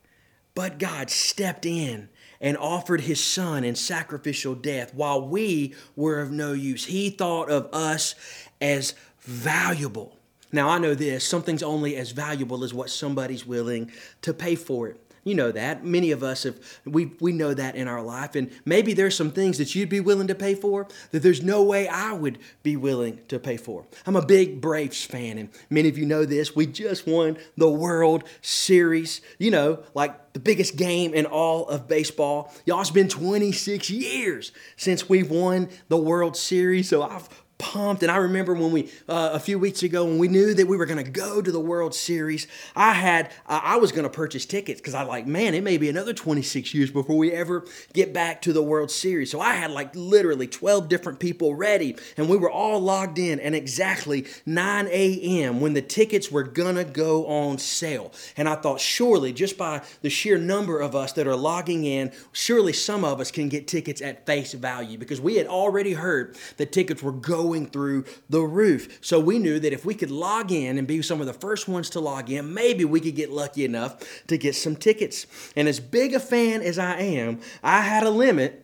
but 0.56 0.80
God 0.80 1.10
stepped 1.10 1.66
in 1.66 2.10
and 2.42 2.58
offered 2.58 3.02
his 3.02 3.24
son 3.24 3.64
in 3.64 3.76
sacrificial 3.76 4.56
death 4.56 4.94
while 4.94 5.28
we 5.28 5.74
were 5.96 6.20
of 6.20 6.32
no 6.32 6.54
use. 6.54 6.86
He 6.86 7.10
thought 7.10 7.50
of 7.50 7.70
us 7.74 8.16
as 8.62 8.94
valuable. 9.22 10.18
Now, 10.52 10.70
I 10.70 10.78
know 10.78 10.96
this 10.96 11.28
something's 11.28 11.64
only 11.64 11.96
as 11.96 12.12
valuable 12.12 12.64
as 12.64 12.74
what 12.74 12.90
somebody's 12.90 13.46
willing 13.46 13.92
to 14.22 14.34
pay 14.34 14.56
for 14.56 14.88
it. 14.88 15.05
You 15.26 15.34
know 15.34 15.52
that. 15.52 15.84
Many 15.84 16.12
of 16.12 16.22
us 16.22 16.44
have 16.44 16.60
we 16.86 17.08
we 17.20 17.32
know 17.32 17.56
that 17.56 17.76
in 17.76 17.88
our 17.88 18.02
life. 18.02 18.36
And 18.36 18.52
maybe 18.64 18.94
there's 18.94 19.18
some 19.18 19.32
things 19.32 19.58
that 19.58 19.74
you'd 19.74 19.90
be 19.90 20.00
willing 20.00 20.28
to 20.28 20.36
pay 20.36 20.54
for 20.54 20.88
that 21.10 21.24
there's 21.24 21.42
no 21.42 21.64
way 21.64 21.88
I 21.88 22.14
would 22.14 22.38
be 22.62 22.78
willing 22.78 23.20
to 23.30 23.40
pay 23.40 23.58
for. 23.58 23.88
I'm 24.06 24.16
a 24.16 24.24
big 24.24 24.62
Braves 24.62 25.04
fan, 25.04 25.40
and 25.40 25.50
many 25.72 25.90
of 25.90 25.98
you 25.98 26.06
know 26.06 26.26
this. 26.26 26.56
We 26.56 26.68
just 26.68 27.08
won 27.08 27.40
the 27.58 27.70
World 27.70 28.24
Series. 28.44 29.20
You 29.40 29.50
know, 29.50 29.84
like 29.96 30.34
the 30.34 30.40
biggest 30.40 30.76
game 30.76 31.16
in 31.16 31.26
all 31.26 31.68
of 31.70 31.88
baseball. 31.88 32.54
Y'all, 32.68 32.82
it's 32.82 32.92
been 32.92 33.10
26 33.10 33.90
years 33.90 34.52
since 34.78 35.10
we've 35.10 35.32
won 35.32 35.70
the 35.88 35.98
World 35.98 36.38
Series. 36.38 36.88
So 36.90 37.02
I've 37.02 37.28
pumped. 37.58 38.04
And 38.04 38.12
I 38.12 38.18
remember 38.18 38.54
when 38.54 38.72
we, 38.72 38.92
uh, 39.08 39.32
a 39.34 39.40
few 39.40 39.58
weeks 39.58 39.84
ago, 39.84 40.06
when 40.06 40.18
we 40.18 40.28
knew 40.28 40.54
that 40.54 40.68
we 40.68 40.78
were 40.78 40.86
going 40.86 41.04
to 41.04 41.10
go 41.10 41.42
to 41.42 41.52
the 41.52 41.60
World 41.60 41.94
Series, 41.94 42.48
I 42.76 42.94
had, 42.94 43.32
uh, 43.48 43.62
I 43.64 43.78
was 43.78 43.92
going 43.92 44.04
to 44.04 44.10
purchase 44.10 44.46
tickets 44.46 44.82
because 44.82 44.94
I 44.94 45.04
like, 45.04 45.26
man, 45.26 45.54
it 45.54 45.64
may 45.64 45.78
be 45.78 45.90
another 45.90 46.14
26 46.14 46.74
years 46.74 46.92
before 46.92 47.18
we 47.18 47.32
ever 47.32 47.66
get 47.94 48.14
back 48.14 48.42
to 48.44 48.54
the 48.54 48.64
World 48.64 48.92
Series. 48.92 49.32
So 49.32 49.40
I 49.40 49.54
had 49.54 49.72
like 49.72 49.96
literally 49.96 50.48
12 50.48 50.90
different 50.90 51.20
people 51.20 51.56
ready 51.56 51.96
and 52.18 52.28
we 52.28 52.38
were 52.38 52.52
all 52.52 52.80
logged 52.80 53.20
in 53.20 53.40
and 53.40 53.56
exactly 53.56 54.26
9 54.46 54.88
a.m. 54.88 55.62
when 55.62 55.74
the 55.74 55.82
tickets 55.82 56.32
were 56.32 56.44
to 56.44 56.84
go 56.84 57.26
on 57.28 57.58
sale. 57.58 58.12
And 58.36 58.50
I 58.50 58.56
thought, 58.56 58.80
surely 58.82 59.32
just 59.32 59.58
by 59.58 59.82
the 60.02 60.10
sheer 60.10 60.38
number 60.38 60.80
of 60.80 60.96
us 60.96 61.14
that 61.14 61.28
are 61.28 61.36
logging 61.36 61.86
in, 61.86 62.12
surely 62.32 62.74
some 62.74 63.06
of 63.06 63.20
us 63.20 63.32
can 63.32 63.50
get 63.50 63.68
tickets 63.68 64.02
at 64.02 64.26
face 64.26 64.54
value 64.54 64.98
because 64.98 65.22
we 65.22 65.36
had 65.36 65.48
already 65.48 65.94
heard 65.94 66.36
that 66.58 66.72
tickets 66.72 67.02
were 67.02 67.12
going 67.12 67.45
going 67.46 67.68
through 67.68 68.06
the 68.30 68.42
roof. 68.42 69.00
So 69.02 69.20
we 69.20 69.38
knew 69.38 69.60
that 69.60 69.72
if 69.72 69.86
we 69.86 69.94
could 69.94 70.12
log 70.12 70.52
in 70.52 70.78
and 70.78 70.88
be 70.88 71.02
some 71.02 71.22
of 71.22 71.28
the 71.28 71.34
first 71.34 71.68
ones 71.68 71.92
to 71.92 72.00
log 72.00 72.32
in, 72.32 72.54
maybe 72.54 72.86
we 72.86 73.00
could 73.00 73.16
get 73.16 73.32
lucky 73.32 73.66
enough 73.66 74.04
to 74.28 74.38
get 74.38 74.56
some 74.56 74.76
tickets. 74.76 75.28
And 75.56 75.68
as 75.68 75.80
big 75.80 76.14
a 76.14 76.20
fan 76.20 76.62
as 76.62 76.80
I 76.80 76.98
am, 77.00 77.40
I 77.64 77.82
had 77.82 78.04
a 78.04 78.10
limit 78.10 78.64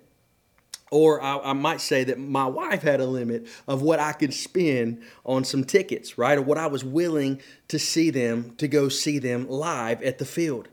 or 0.89 1.21
I, 1.21 1.37
I, 1.37 1.53
might 1.53 1.79
say 1.79 2.03
that 2.03 2.19
my 2.19 2.45
wife 2.45 2.81
had 2.81 2.99
a 2.99 3.05
limit 3.05 3.47
of 3.65 3.81
what 3.81 3.99
I 3.99 4.11
could 4.11 4.33
spend 4.33 5.01
on 5.23 5.45
some 5.45 5.63
tickets, 5.63 6.17
right? 6.17 6.37
Or 6.37 6.41
what 6.41 6.57
I 6.57 6.67
was 6.67 6.83
willing 6.83 7.39
to 7.69 7.79
see 7.79 8.09
them, 8.09 8.55
to 8.57 8.67
go 8.67 8.89
see 8.89 9.17
them 9.17 9.47
live 9.47 10.01
at 10.01 10.17
the 10.17 10.25
field. 10.25 10.67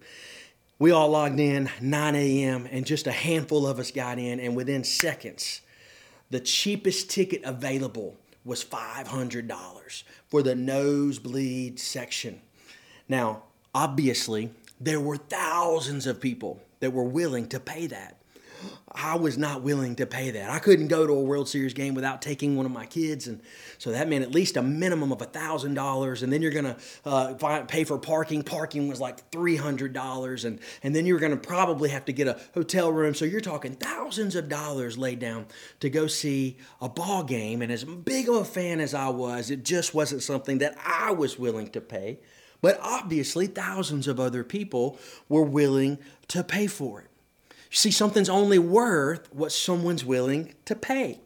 We 0.81 0.91
all 0.91 1.11
logged 1.11 1.39
in 1.39 1.71
9 1.81 2.15
a.m., 2.17 2.69
and 2.69 2.85
just 2.85 3.07
a 3.07 3.13
handful 3.13 3.65
of 3.65 3.79
us 3.79 3.93
got 3.93 4.19
in, 4.19 4.41
and 4.41 4.57
within 4.57 4.83
seconds, 4.83 5.61
the 6.31 6.41
cheapest 6.41 7.11
ticket 7.11 7.43
available 7.45 8.17
was 8.45 8.65
$500 8.65 10.03
for 10.29 10.43
the 10.43 10.55
nosebleed 10.55 11.79
section. 11.79 12.41
Now, 13.09 13.45
obviously, 13.75 14.51
there 14.81 15.01
were 15.01 15.17
thousands 15.17 16.07
of 16.07 16.21
people 16.21 16.61
that 16.81 16.93
were 16.93 17.05
willing 17.05 17.49
to 17.49 17.61
pay 17.61 17.87
that. 17.89 18.18
I 18.93 19.17
was 19.17 19.39
not 19.39 19.63
willing 19.63 19.97
to 19.97 20.07
pay 20.07 20.31
that. 20.31 20.51
I 20.51 20.59
couldn't 20.59 20.89
go 20.89 21.07
to 21.07 21.13
a 21.13 21.21
World 21.21 21.49
Series 21.49 21.75
game 21.75 21.95
without 21.95 22.23
taking 22.23 22.57
one 22.57 22.67
of 22.67 22.73
my 22.73 22.87
kids, 22.87 23.29
and 23.29 23.41
so 23.77 23.93
that 23.93 24.09
meant 24.09 24.25
at 24.25 24.33
least 24.33 24.57
a 24.57 24.63
minimum 24.63 25.13
of 25.13 25.21
thousand 25.33 25.75
dollars. 25.75 26.23
And 26.23 26.33
then 26.33 26.43
you're 26.43 26.53
gonna 26.53 26.77
uh, 27.05 27.35
pay 27.69 27.85
for 27.85 27.99
parking. 27.99 28.43
Parking 28.43 28.89
was 28.89 29.01
like 29.01 29.31
three 29.31 29.57
hundred 29.57 29.93
dollars, 29.93 30.45
and 30.45 30.59
and 30.83 30.97
then 30.97 31.07
you're 31.07 31.19
gonna 31.19 31.37
probably 31.37 31.91
have 31.91 32.05
to 32.07 32.13
get 32.13 32.27
a 32.27 32.41
hotel 32.55 32.91
room. 32.91 33.15
So 33.15 33.25
you're 33.25 33.41
talking 33.41 33.75
thousands 33.75 34.35
of 34.35 34.49
dollars 34.49 34.99
laid 34.99 35.19
down 35.19 35.47
to 35.81 35.91
go 35.91 36.07
see 36.07 36.57
a 36.81 36.89
ball 36.89 37.23
game. 37.25 37.63
And 37.63 37.71
as 37.71 37.85
big 37.85 38.29
of 38.29 38.37
a 38.37 38.45
fan 38.45 38.81
as 38.81 38.95
I 38.95 39.09
was, 39.09 39.51
it 39.51 39.65
just 39.65 39.95
wasn't 39.95 40.23
something 40.23 40.59
that 40.59 40.77
I 40.85 41.13
was 41.13 41.39
willing 41.39 41.69
to 41.71 41.81
pay. 41.81 42.21
But 42.61 42.79
obviously, 42.83 43.47
thousands 43.47 44.09
of 44.09 44.19
other 44.19 44.43
people 44.43 44.99
were 45.29 45.45
willing 45.45 45.99
to 46.29 46.43
pay 46.43 46.67
for 46.67 47.03
it. 47.03 47.09
You 47.71 47.77
see, 47.77 47.91
something's 47.91 48.29
only 48.29 48.59
worth 48.59 49.33
what 49.33 49.53
someone's 49.53 50.05
willing 50.05 50.55
to 50.65 50.75
pay. 50.75 51.21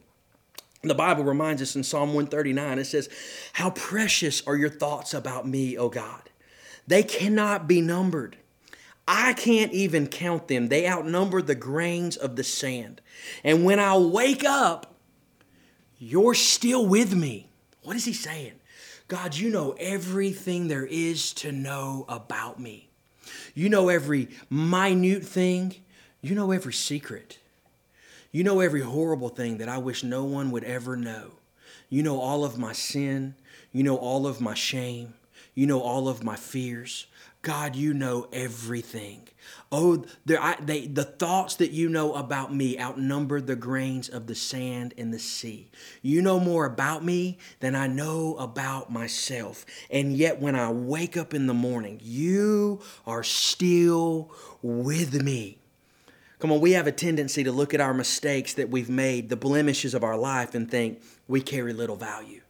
The 0.81 0.95
Bible 0.95 1.23
reminds 1.23 1.61
us 1.61 1.75
in 1.75 1.83
Psalm 1.83 2.09
139, 2.09 2.79
it 2.79 2.85
says, 2.85 3.09
How 3.53 3.69
precious 3.69 4.45
are 4.45 4.57
your 4.57 4.69
thoughts 4.69 5.13
about 5.13 5.47
me, 5.47 5.77
O 5.77 5.87
God. 5.87 6.29
They 6.85 7.03
cannot 7.03 7.67
be 7.67 7.79
numbered. 7.79 8.35
I 9.07 9.33
can't 9.33 9.71
even 9.73 10.07
count 10.07 10.47
them. 10.47 10.67
They 10.67 10.87
outnumber 10.87 11.41
the 11.41 11.55
grains 11.55 12.17
of 12.17 12.35
the 12.35 12.43
sand. 12.43 13.01
And 13.43 13.63
when 13.63 13.79
I 13.79 13.97
wake 13.97 14.43
up, 14.43 14.95
you're 15.97 16.33
still 16.33 16.85
with 16.85 17.15
me. 17.15 17.49
What 17.83 17.95
is 17.95 18.05
he 18.05 18.13
saying? 18.13 18.53
God, 19.07 19.35
you 19.35 19.49
know 19.49 19.75
everything 19.79 20.67
there 20.67 20.85
is 20.85 21.33
to 21.35 21.51
know 21.51 22.05
about 22.09 22.59
me. 22.59 22.89
You 23.53 23.69
know 23.69 23.89
every 23.89 24.29
minute 24.49 25.23
thing. 25.23 25.75
You 26.23 26.35
know 26.35 26.51
every 26.51 26.71
secret. 26.71 27.37
You 28.31 28.45
know 28.45 28.61
every 28.61 28.79
horrible 28.79 29.27
thing 29.27 29.57
that 29.57 29.67
I 29.67 29.77
wish 29.77 30.05
no 30.05 30.23
one 30.23 30.51
would 30.51 30.63
ever 30.63 30.95
know. 30.95 31.31
You 31.89 32.01
know 32.01 32.21
all 32.21 32.45
of 32.45 32.57
my 32.57 32.71
sin. 32.71 33.35
You 33.73 33.83
know 33.83 33.97
all 33.97 34.25
of 34.25 34.39
my 34.39 34.53
shame. 34.53 35.15
You 35.53 35.67
know 35.67 35.81
all 35.81 36.07
of 36.07 36.23
my 36.23 36.37
fears. 36.37 37.07
God, 37.41 37.75
you 37.75 37.93
know 37.93 38.29
everything. 38.31 39.27
Oh, 39.69 40.05
I, 40.29 40.55
they, 40.61 40.87
the 40.87 41.03
thoughts 41.03 41.57
that 41.57 41.71
you 41.71 41.89
know 41.89 42.13
about 42.13 42.55
me 42.55 42.79
outnumber 42.79 43.41
the 43.41 43.57
grains 43.57 44.07
of 44.07 44.27
the 44.27 44.35
sand 44.35 44.93
in 44.95 45.11
the 45.11 45.19
sea. 45.19 45.71
You 46.01 46.21
know 46.21 46.39
more 46.39 46.65
about 46.65 47.03
me 47.03 47.37
than 47.59 47.75
I 47.75 47.87
know 47.87 48.37
about 48.37 48.89
myself. 48.89 49.65
And 49.91 50.15
yet, 50.15 50.39
when 50.39 50.55
I 50.55 50.71
wake 50.71 51.17
up 51.17 51.33
in 51.33 51.47
the 51.47 51.53
morning, 51.53 51.99
you 52.01 52.79
are 53.05 53.23
still 53.23 54.31
with 54.61 55.21
me. 55.21 55.57
Come 56.43 56.51
on, 56.51 56.59
we 56.59 56.73
have 56.73 56.87
a 56.87 56.91
tendency 56.91 57.45
to 57.45 57.53
look 57.53 57.73
at 57.73 57.79
our 57.79 57.93
mistakes 57.93 58.55
that 58.55 58.69
we've 58.69 58.89
made, 58.89 59.29
the 59.29 59.37
blemishes 59.37 59.93
of 59.93 60.03
our 60.03 60.17
life, 60.17 60.53
and 60.53 60.69
think 60.69 61.01
we 61.25 61.39
carry 61.39 61.71
little 61.71 61.95
value. 61.95 62.41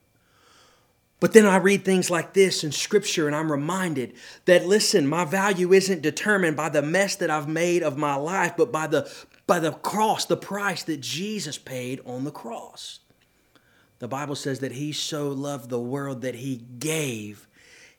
But 1.20 1.34
then 1.34 1.46
I 1.46 1.58
read 1.58 1.86
things 1.86 2.10
like 2.10 2.34
this 2.34 2.64
in 2.64 2.72
Scripture, 2.72 3.28
and 3.28 3.36
I'm 3.36 3.52
reminded 3.52 4.16
that 4.46 4.66
listen, 4.66 5.06
my 5.06 5.26
value 5.26 5.74
isn't 5.74 6.02
determined 6.02 6.58
by 6.58 6.70
the 6.70 6.82
mess 6.82 7.16
that 7.18 7.30
I've 7.30 7.48
made 7.48 7.84
of 7.84 7.96
my 7.96 8.16
life, 8.16 8.56
but 8.58 8.72
by 8.72 8.88
the 8.88 9.14
by 9.46 9.60
the 9.60 9.74
cross, 9.74 10.26
the 10.26 10.38
price 10.38 10.82
that 10.86 11.00
Jesus 11.00 11.60
paid 11.60 12.02
on 12.04 12.24
the 12.24 12.32
cross. 12.32 12.98
The 14.00 14.08
Bible 14.08 14.36
says 14.36 14.58
that 14.62 14.72
He 14.72 14.92
so 14.92 15.30
loved 15.30 15.70
the 15.70 15.80
world 15.80 16.24
that 16.24 16.34
He 16.34 16.64
gave 16.80 17.48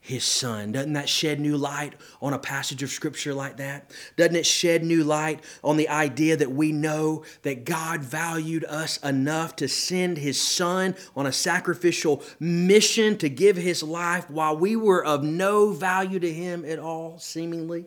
his 0.04 0.22
son. 0.22 0.70
Doesn't 0.70 0.92
that 0.92 1.08
shed 1.08 1.40
new 1.40 1.56
light 1.56 1.94
on 2.20 2.34
a 2.34 2.38
passage 2.38 2.82
of 2.82 2.90
scripture 2.90 3.32
like 3.32 3.56
that? 3.56 3.90
Doesn't 4.18 4.36
it 4.36 4.44
shed 4.44 4.84
new 4.84 5.02
light 5.02 5.42
on 5.64 5.78
the 5.78 5.88
idea 5.88 6.36
that 6.36 6.52
we 6.52 6.72
know 6.72 7.24
that 7.40 7.64
God 7.64 8.02
valued 8.02 8.66
us 8.66 8.98
enough 8.98 9.56
to 9.56 9.66
send 9.66 10.18
his 10.18 10.38
son 10.38 10.94
on 11.16 11.24
a 11.24 11.32
sacrificial 11.32 12.22
mission 12.38 13.16
to 13.16 13.30
give 13.30 13.56
his 13.56 13.82
life 13.82 14.28
while 14.28 14.54
we 14.54 14.76
were 14.76 15.02
of 15.02 15.24
no 15.24 15.72
value 15.72 16.18
to 16.18 16.30
him 16.30 16.66
at 16.66 16.78
all, 16.78 17.18
seemingly? 17.18 17.86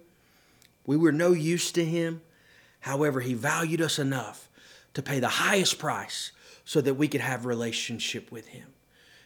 We 0.88 0.98
were 0.98 1.12
no 1.12 1.34
use 1.34 1.72
to 1.74 1.86
him. 1.86 2.22
However, 2.80 3.20
he 3.20 3.36
valued 3.36 3.80
us 3.80 4.00
enough 4.00 4.50
to 4.96 5.04
pay 5.04 5.20
the 5.20 5.28
highest 5.28 5.78
price 5.78 6.32
so 6.66 6.82
that 6.82 6.96
we 6.96 7.08
could 7.08 7.22
have 7.22 7.46
relationship 7.46 8.32
with 8.32 8.48
him. 8.48 8.74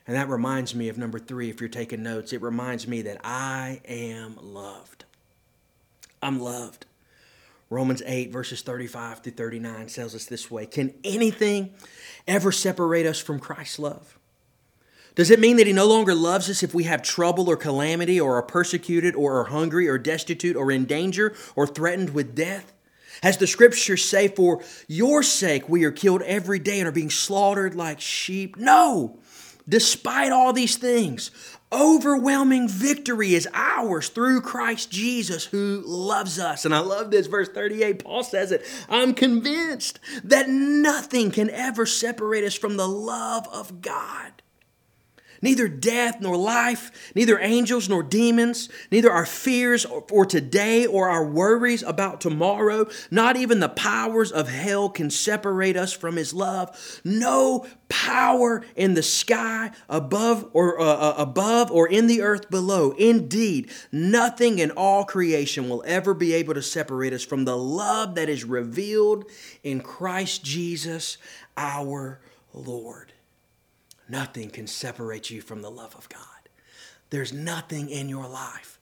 And 0.07 0.15
that 0.15 0.29
reminds 0.29 0.73
me 0.73 0.89
of 0.89 0.97
number 0.97 1.19
three, 1.19 1.49
if 1.49 1.59
you're 1.59 1.69
taking 1.69 2.03
notes, 2.03 2.33
it 2.33 2.41
reminds 2.41 2.87
me 2.87 3.03
that 3.03 3.21
I 3.23 3.81
am 3.85 4.37
loved. 4.41 5.05
I'm 6.21 6.39
loved. 6.39 6.85
Romans 7.69 8.01
8, 8.05 8.31
verses 8.31 8.61
35 8.61 9.19
through 9.19 9.31
39 9.31 9.87
tells 9.87 10.13
us 10.13 10.25
this 10.25 10.51
way 10.51 10.65
Can 10.65 10.93
anything 11.03 11.73
ever 12.27 12.51
separate 12.51 13.05
us 13.05 13.19
from 13.19 13.39
Christ's 13.39 13.79
love? 13.79 14.17
Does 15.15 15.29
it 15.29 15.39
mean 15.39 15.57
that 15.57 15.67
He 15.67 15.73
no 15.73 15.87
longer 15.87 16.15
loves 16.15 16.49
us 16.49 16.63
if 16.63 16.73
we 16.73 16.83
have 16.83 17.01
trouble 17.01 17.49
or 17.49 17.55
calamity 17.55 18.19
or 18.19 18.35
are 18.35 18.43
persecuted 18.43 19.15
or 19.15 19.39
are 19.39 19.45
hungry 19.45 19.87
or 19.87 19.97
destitute 19.97 20.55
or 20.55 20.71
in 20.71 20.85
danger 20.85 21.33
or 21.55 21.67
threatened 21.67 22.11
with 22.11 22.35
death? 22.35 22.73
As 23.23 23.37
the 23.37 23.47
scriptures 23.47 24.03
say, 24.03 24.27
for 24.27 24.61
your 24.87 25.21
sake 25.21 25.69
we 25.69 25.83
are 25.83 25.91
killed 25.91 26.23
every 26.23 26.59
day 26.59 26.79
and 26.79 26.87
are 26.87 26.93
being 26.93 27.09
slaughtered 27.09 27.75
like 27.75 28.01
sheep. 28.01 28.57
No! 28.57 29.19
Despite 29.71 30.33
all 30.33 30.51
these 30.51 30.75
things, 30.75 31.31
overwhelming 31.71 32.67
victory 32.67 33.33
is 33.33 33.47
ours 33.53 34.09
through 34.09 34.41
Christ 34.41 34.91
Jesus 34.91 35.45
who 35.45 35.81
loves 35.85 36.39
us. 36.39 36.65
And 36.65 36.75
I 36.75 36.79
love 36.79 37.09
this, 37.09 37.27
verse 37.27 37.47
38. 37.47 38.03
Paul 38.03 38.23
says 38.23 38.51
it 38.51 38.65
I'm 38.89 39.13
convinced 39.13 39.97
that 40.25 40.49
nothing 40.49 41.31
can 41.31 41.49
ever 41.49 41.85
separate 41.85 42.43
us 42.43 42.53
from 42.53 42.75
the 42.75 42.87
love 42.87 43.47
of 43.47 43.81
God 43.81 44.40
Neither 45.41 45.67
death 45.67 46.21
nor 46.21 46.37
life, 46.37 46.91
neither 47.15 47.39
angels 47.39 47.89
nor 47.89 48.03
demons, 48.03 48.69
neither 48.91 49.11
our 49.11 49.25
fears 49.25 49.85
for 50.07 50.25
today 50.25 50.85
or 50.85 51.09
our 51.09 51.25
worries 51.25 51.81
about 51.81 52.21
tomorrow, 52.21 52.87
not 53.09 53.37
even 53.37 53.59
the 53.59 53.69
powers 53.69 54.31
of 54.31 54.49
hell 54.49 54.89
can 54.89 55.09
separate 55.09 55.75
us 55.75 55.93
from 55.93 56.15
His 56.15 56.33
love. 56.33 57.01
No 57.03 57.65
power 57.89 58.63
in 58.75 58.93
the 58.93 59.03
sky 59.03 59.71
above 59.89 60.49
or 60.53 60.79
uh, 60.79 60.85
uh, 60.85 61.15
above 61.17 61.71
or 61.71 61.87
in 61.87 62.07
the 62.07 62.21
earth 62.21 62.49
below. 62.49 62.91
Indeed, 62.91 63.71
nothing 63.91 64.59
in 64.59 64.71
all 64.71 65.05
creation 65.05 65.69
will 65.69 65.83
ever 65.87 66.13
be 66.13 66.33
able 66.33 66.53
to 66.53 66.61
separate 66.61 67.13
us 67.13 67.25
from 67.25 67.45
the 67.45 67.57
love 67.57 68.15
that 68.15 68.29
is 68.29 68.43
revealed 68.43 69.29
in 69.63 69.81
Christ 69.81 70.43
Jesus 70.43 71.17
our 71.57 72.21
Lord. 72.53 73.10
Nothing 74.11 74.49
can 74.49 74.67
separate 74.67 75.29
you 75.29 75.39
from 75.41 75.61
the 75.61 75.71
love 75.71 75.95
of 75.95 76.09
God. 76.09 76.21
There's 77.11 77.31
nothing 77.31 77.89
in 77.89 78.09
your 78.09 78.27
life. 78.27 78.77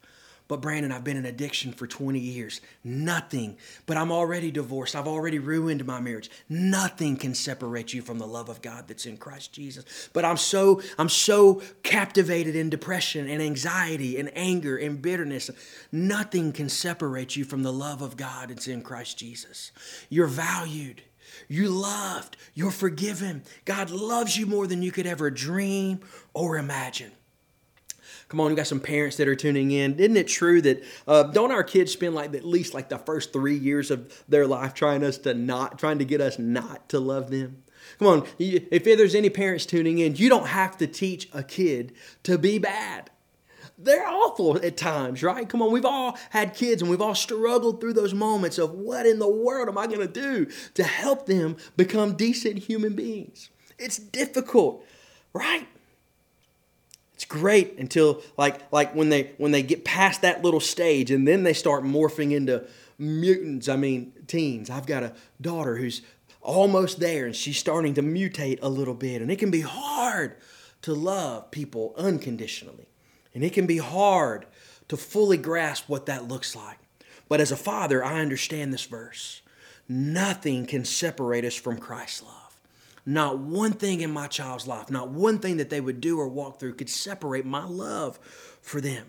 But 0.48 0.62
Brandon, 0.62 0.92
I've 0.92 1.04
been 1.04 1.18
in 1.18 1.28
addiction 1.28 1.72
for 1.72 1.86
20 1.86 2.18
years. 2.18 2.62
Nothing. 2.84 3.58
But 3.86 3.98
I'm 3.98 4.12
already 4.12 4.50
divorced. 4.50 4.96
I've 4.96 5.08
already 5.08 5.38
ruined 5.38 5.86
my 5.86 6.00
marriage. 6.00 6.32
Nothing 6.50 7.16
can 7.16 7.36
separate 7.36 7.94
you 7.94 8.02
from 8.02 8.18
the 8.18 8.26
love 8.26 8.50
of 8.50 8.64
God 8.64 8.88
that's 8.88 9.06
in 9.06 9.18
Christ 9.18 9.54
Jesus. 9.54 10.10
But 10.12 10.26
I'm 10.26 10.38
so 10.38 10.82
I'm 10.98 11.10
so 11.10 11.62
captivated 11.84 12.56
in 12.56 12.72
depression 12.72 13.30
and 13.30 13.44
anxiety 13.44 14.20
and 14.20 14.32
anger 14.36 14.78
and 14.78 15.00
bitterness. 15.00 15.52
Nothing 15.92 16.52
can 16.52 16.70
separate 16.70 17.36
you 17.36 17.46
from 17.46 17.62
the 17.62 17.72
love 17.72 18.02
of 18.02 18.18
God 18.18 18.50
that's 18.50 18.68
in 18.68 18.82
Christ 18.82 19.20
Jesus. 19.20 19.72
You're 20.10 20.26
valued. 20.26 21.04
You 21.48 21.70
loved. 21.70 22.38
You're 22.54 22.72
forgiven. 22.72 23.44
God 23.66 23.90
loves 23.90 24.38
you 24.38 24.46
more 24.46 24.68
than 24.68 24.82
you 24.82 24.92
could 24.92 25.08
ever 25.08 25.30
dream 25.32 26.02
or 26.34 26.58
imagine. 26.58 27.12
Come 28.28 28.40
on, 28.42 28.52
we 28.52 28.56
got 28.56 28.68
some 28.68 28.80
parents 28.80 29.18
that 29.18 29.28
are 29.28 29.36
tuning 29.36 29.72
in. 29.72 30.00
Isn't 30.00 30.16
it 30.16 30.28
true 30.28 30.62
that 30.62 30.84
uh, 31.08 31.24
don't 31.24 31.52
our 31.52 31.64
kids 31.64 31.92
spend 31.92 32.14
like 32.14 32.36
at 32.36 32.46
least 32.46 32.76
like 32.76 32.90
the 32.90 33.00
first 33.00 33.34
three 33.34 33.58
years 33.58 33.90
of 33.90 34.24
their 34.30 34.46
life 34.46 34.76
trying 34.76 35.04
us 35.04 35.18
to 35.20 35.34
not 35.34 35.80
trying 35.80 35.98
to 35.98 36.06
get 36.06 36.22
us 36.22 36.38
not 36.38 36.90
to 36.90 37.00
love 37.00 37.32
them? 37.32 37.64
Come 37.98 38.08
on, 38.08 38.28
if 38.38 38.84
there's 38.84 39.16
any 39.16 39.32
parents 39.32 39.66
tuning 39.66 39.98
in, 39.98 40.16
you 40.16 40.30
don't 40.30 40.48
have 40.48 40.78
to 40.78 40.86
teach 40.86 41.28
a 41.34 41.42
kid 41.42 41.94
to 42.24 42.38
be 42.38 42.60
bad 42.60 43.10
they're 43.82 44.08
awful 44.08 44.58
at 44.58 44.76
times, 44.76 45.24
right? 45.24 45.48
Come 45.48 45.62
on, 45.62 45.72
we've 45.72 45.86
all 45.86 46.18
had 46.32 46.54
kids 46.54 46.82
and 46.82 46.92
we've 46.92 47.02
all 47.02 47.16
struggled 47.16 47.80
through 47.80 47.94
those 47.94 48.14
moments 48.14 48.58
of 48.58 48.74
what 48.74 49.06
in 49.06 49.20
the 49.20 49.30
world 49.30 49.70
am 49.70 49.78
I 49.78 49.88
going 49.88 50.00
to 50.00 50.08
do 50.08 50.48
to 50.74 50.84
help 50.84 51.26
them 51.26 51.56
become 51.78 52.16
decent 52.16 52.60
human 52.60 52.94
beings? 52.94 53.50
It's 53.78 53.98
difficult, 53.98 54.86
right? 55.34 55.68
It's 57.14 57.26
great 57.26 57.78
until 57.78 58.22
like 58.38 58.72
like 58.72 58.94
when 58.96 59.10
they 59.10 59.32
when 59.38 59.52
they 59.52 59.64
get 59.64 59.86
past 59.86 60.22
that 60.22 60.42
little 60.44 60.60
stage 60.60 61.12
and 61.12 61.28
then 61.28 61.44
they 61.44 61.54
start 61.54 61.84
morphing 61.84 62.32
into 62.32 62.66
mutants, 62.98 63.70
I 63.70 63.78
mean 63.78 64.14
teens. 64.28 64.70
I've 64.70 64.86
got 64.86 65.04
a 65.04 65.14
daughter 65.40 65.78
who's 65.78 66.02
almost 66.42 67.00
there 67.00 67.26
and 67.26 67.36
she's 67.36 67.58
starting 67.58 67.94
to 67.96 68.02
mutate 68.02 68.60
a 68.62 68.70
little 68.70 68.94
bit 68.94 69.22
and 69.22 69.32
it 69.32 69.40
can 69.40 69.52
be 69.52 69.62
hard 69.62 70.36
to 70.82 70.94
love 70.94 71.52
people 71.52 71.94
unconditionally. 71.98 72.89
And 73.40 73.46
it 73.46 73.54
can 73.54 73.68
be 73.68 73.78
hard 73.78 74.48
to 74.90 74.98
fully 74.98 75.38
grasp 75.38 75.88
what 75.88 76.08
that 76.08 76.28
looks 76.28 76.58
like. 76.58 76.78
But 77.30 77.40
as 77.40 77.54
a 77.54 77.56
father, 77.56 78.04
I 78.04 78.20
understand 78.20 78.74
this 78.74 78.84
verse. 78.84 79.42
Nothing 79.88 80.66
can 80.66 80.84
separate 80.84 81.46
us 81.46 81.56
from 81.56 81.78
Christ's 81.78 82.24
love. 82.24 82.60
Not 83.06 83.40
one 83.40 83.72
thing 83.72 84.02
in 84.02 84.12
my 84.12 84.28
child's 84.28 84.68
life, 84.68 84.92
not 84.92 85.12
one 85.12 85.40
thing 85.40 85.56
that 85.56 85.70
they 85.70 85.80
would 85.80 86.02
do 86.02 86.20
or 86.20 86.28
walk 86.28 86.60
through 86.60 86.74
could 86.74 86.90
separate 86.90 87.46
my 87.46 87.64
love 87.64 88.20
for 88.62 88.82
them. 88.82 89.06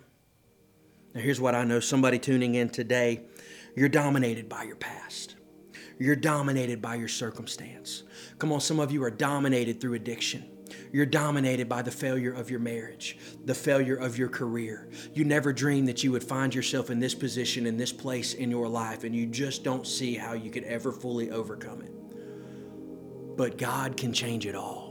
Now, 1.13 1.23
here's 1.23 1.41
what 1.41 1.57
I 1.57 1.65
know 1.65 1.81
somebody 1.81 2.21
tuning 2.21 2.55
in 2.55 2.69
today, 2.69 3.23
you're 3.75 3.89
dominated 3.89 4.49
by 4.49 4.63
your 4.63 4.77
past. 4.77 5.35
You're 5.99 6.15
dominated 6.15 6.81
by 6.81 6.95
your 6.95 7.09
circumstance. 7.09 8.05
Come 8.39 8.53
on, 8.53 8.61
some 8.61 8.79
of 8.79 8.93
you 8.93 9.03
are 9.03 9.11
dominated 9.11 9.81
through 9.81 9.95
addiction. 9.95 10.49
You're 10.93 11.07
dominated 11.07 11.69
by 11.69 11.83
the 11.83 11.91
failure 11.91 12.33
of 12.33 12.51
your 12.51 12.61
marriage, 12.61 13.19
the 13.45 13.55
failure 13.55 13.97
of 13.97 14.19
your 14.19 14.29
career. 14.29 14.89
You 15.15 15.25
never 15.25 15.53
dreamed 15.53 15.89
that 15.89 16.05
you 16.05 16.13
would 16.13 16.25
find 16.25 16.55
yourself 16.55 16.91
in 16.91 17.01
this 17.01 17.15
position, 17.15 17.67
in 17.67 17.77
this 17.77 17.93
place 17.93 18.35
in 18.35 18.51
your 18.51 18.69
life, 18.69 19.05
and 19.05 19.15
you 19.15 19.27
just 19.27 19.65
don't 19.65 19.87
see 19.87 20.15
how 20.15 20.33
you 20.33 20.51
could 20.51 20.65
ever 20.65 20.93
fully 20.93 21.31
overcome 21.31 21.83
it. 21.83 21.93
But 23.37 23.59
God 23.59 23.97
can 23.97 24.13
change 24.13 24.47
it 24.47 24.55
all. 24.55 24.91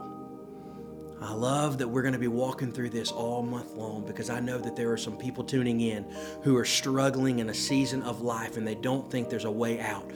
I 1.22 1.34
love 1.34 1.78
that 1.80 1.88
we're 1.88 2.02
going 2.02 2.14
to 2.14 2.20
be 2.20 2.30
walking 2.30 2.72
through 2.72 2.92
this 2.92 3.12
all 3.12 3.44
month 3.44 3.74
long 3.76 4.06
because 4.06 4.30
I 4.30 4.40
know 4.40 4.58
that 4.58 4.76
there 4.78 4.92
are 4.92 4.98
some 4.98 5.18
people 5.18 5.44
tuning 5.44 5.82
in 5.82 6.06
who 6.44 6.56
are 6.56 6.66
struggling 6.66 7.40
in 7.40 7.50
a 7.50 7.54
season 7.54 8.02
of 8.04 8.22
life 8.22 8.56
and 8.56 8.66
they 8.66 8.76
don't 8.76 9.12
think 9.12 9.30
there's 9.30 9.46
a 9.46 9.52
way 9.52 9.82
out. 9.82 10.10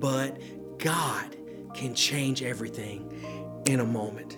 But 0.00 0.40
God 0.78 1.36
can 1.74 1.94
change 1.94 2.42
everything 2.42 3.62
in 3.66 3.80
a 3.80 3.84
moment 3.84 4.36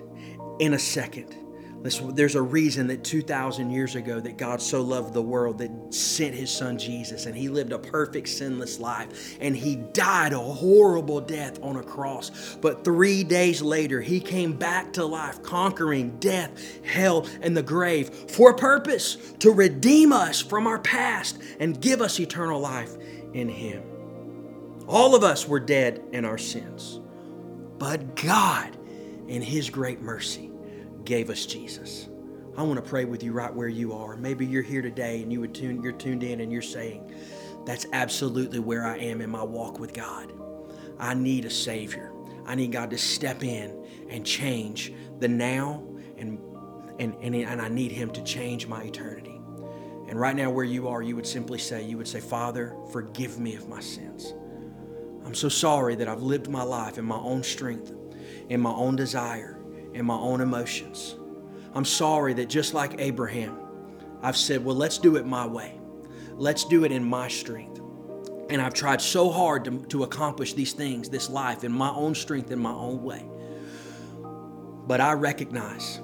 in 0.60 0.74
a 0.74 0.78
second. 0.78 1.34
There's 1.82 2.34
a 2.34 2.42
reason 2.42 2.88
that 2.88 3.02
2,000 3.04 3.70
years 3.70 3.94
ago 3.94 4.20
that 4.20 4.36
God 4.36 4.60
so 4.60 4.82
loved 4.82 5.14
the 5.14 5.22
world 5.22 5.56
that 5.58 5.94
sent 5.94 6.34
his 6.34 6.50
son 6.50 6.76
Jesus 6.76 7.24
and 7.24 7.34
he 7.34 7.48
lived 7.48 7.72
a 7.72 7.78
perfect 7.78 8.28
sinless 8.28 8.78
life 8.78 9.38
and 9.40 9.56
he 9.56 9.76
died 9.76 10.34
a 10.34 10.38
horrible 10.38 11.22
death 11.22 11.58
on 11.62 11.76
a 11.76 11.82
cross. 11.82 12.58
But 12.60 12.84
three 12.84 13.24
days 13.24 13.62
later, 13.62 14.02
he 14.02 14.20
came 14.20 14.52
back 14.52 14.92
to 14.92 15.06
life, 15.06 15.42
conquering 15.42 16.18
death, 16.18 16.84
hell, 16.84 17.26
and 17.40 17.56
the 17.56 17.62
grave 17.62 18.10
for 18.10 18.50
a 18.50 18.56
purpose 18.56 19.16
to 19.38 19.50
redeem 19.50 20.12
us 20.12 20.42
from 20.42 20.66
our 20.66 20.80
past 20.80 21.38
and 21.60 21.80
give 21.80 22.02
us 22.02 22.20
eternal 22.20 22.60
life 22.60 22.94
in 23.32 23.48
him. 23.48 23.82
All 24.86 25.14
of 25.14 25.24
us 25.24 25.48
were 25.48 25.60
dead 25.60 26.02
in 26.12 26.26
our 26.26 26.36
sins, 26.36 27.00
but 27.78 28.16
God, 28.16 28.76
in 29.28 29.40
his 29.40 29.70
great 29.70 30.02
mercy, 30.02 30.49
gave 31.04 31.30
us 31.30 31.46
Jesus. 31.46 32.08
I 32.56 32.62
want 32.62 32.82
to 32.82 32.88
pray 32.88 33.04
with 33.04 33.22
you 33.22 33.32
right 33.32 33.52
where 33.54 33.68
you 33.68 33.92
are. 33.92 34.16
Maybe 34.16 34.44
you're 34.44 34.62
here 34.62 34.82
today 34.82 35.22
and 35.22 35.32
you 35.32 35.40
would 35.40 35.54
tune 35.54 35.82
you're 35.82 35.92
tuned 35.92 36.22
in 36.22 36.40
and 36.40 36.52
you're 36.52 36.62
saying, 36.62 37.12
that's 37.64 37.86
absolutely 37.92 38.58
where 38.58 38.86
I 38.86 38.98
am 38.98 39.20
in 39.20 39.30
my 39.30 39.42
walk 39.42 39.78
with 39.78 39.92
God. 39.92 40.32
I 40.98 41.14
need 41.14 41.44
a 41.44 41.50
savior. 41.50 42.12
I 42.46 42.54
need 42.54 42.72
God 42.72 42.90
to 42.90 42.98
step 42.98 43.42
in 43.44 43.86
and 44.08 44.26
change 44.26 44.92
the 45.18 45.28
now 45.28 45.82
and 46.18 46.38
and, 46.98 47.14
and, 47.22 47.34
and 47.34 47.62
I 47.62 47.68
need 47.68 47.92
him 47.92 48.10
to 48.10 48.22
change 48.22 48.66
my 48.66 48.82
eternity. 48.82 49.40
And 50.08 50.20
right 50.20 50.36
now 50.36 50.50
where 50.50 50.64
you 50.64 50.88
are, 50.88 51.02
you 51.02 51.16
would 51.16 51.26
simply 51.26 51.58
say, 51.58 51.82
you 51.82 51.96
would 51.96 52.08
say, 52.08 52.20
Father, 52.20 52.76
forgive 52.92 53.38
me 53.38 53.54
of 53.54 53.68
my 53.68 53.80
sins. 53.80 54.34
I'm 55.24 55.34
so 55.34 55.48
sorry 55.48 55.94
that 55.94 56.08
I've 56.08 56.20
lived 56.20 56.48
my 56.48 56.62
life 56.62 56.98
in 56.98 57.04
my 57.04 57.16
own 57.16 57.42
strength, 57.42 57.92
in 58.48 58.60
my 58.60 58.72
own 58.72 58.96
desire, 58.96 59.59
in 59.94 60.04
my 60.04 60.14
own 60.14 60.40
emotions. 60.40 61.16
I'm 61.74 61.84
sorry 61.84 62.34
that 62.34 62.48
just 62.48 62.74
like 62.74 63.00
Abraham, 63.00 63.58
I've 64.22 64.36
said, 64.36 64.64
well, 64.64 64.76
let's 64.76 64.98
do 64.98 65.16
it 65.16 65.26
my 65.26 65.46
way. 65.46 65.78
Let's 66.34 66.64
do 66.64 66.84
it 66.84 66.92
in 66.92 67.04
my 67.04 67.28
strength. 67.28 67.80
And 68.48 68.60
I've 68.60 68.74
tried 68.74 69.00
so 69.00 69.30
hard 69.30 69.64
to, 69.66 69.78
to 69.86 70.02
accomplish 70.02 70.54
these 70.54 70.72
things, 70.72 71.08
this 71.08 71.30
life, 71.30 71.62
in 71.62 71.70
my 71.70 71.90
own 71.90 72.14
strength, 72.14 72.50
in 72.50 72.58
my 72.58 72.72
own 72.72 73.02
way. 73.02 73.24
But 74.86 75.00
I 75.00 75.12
recognize 75.12 76.00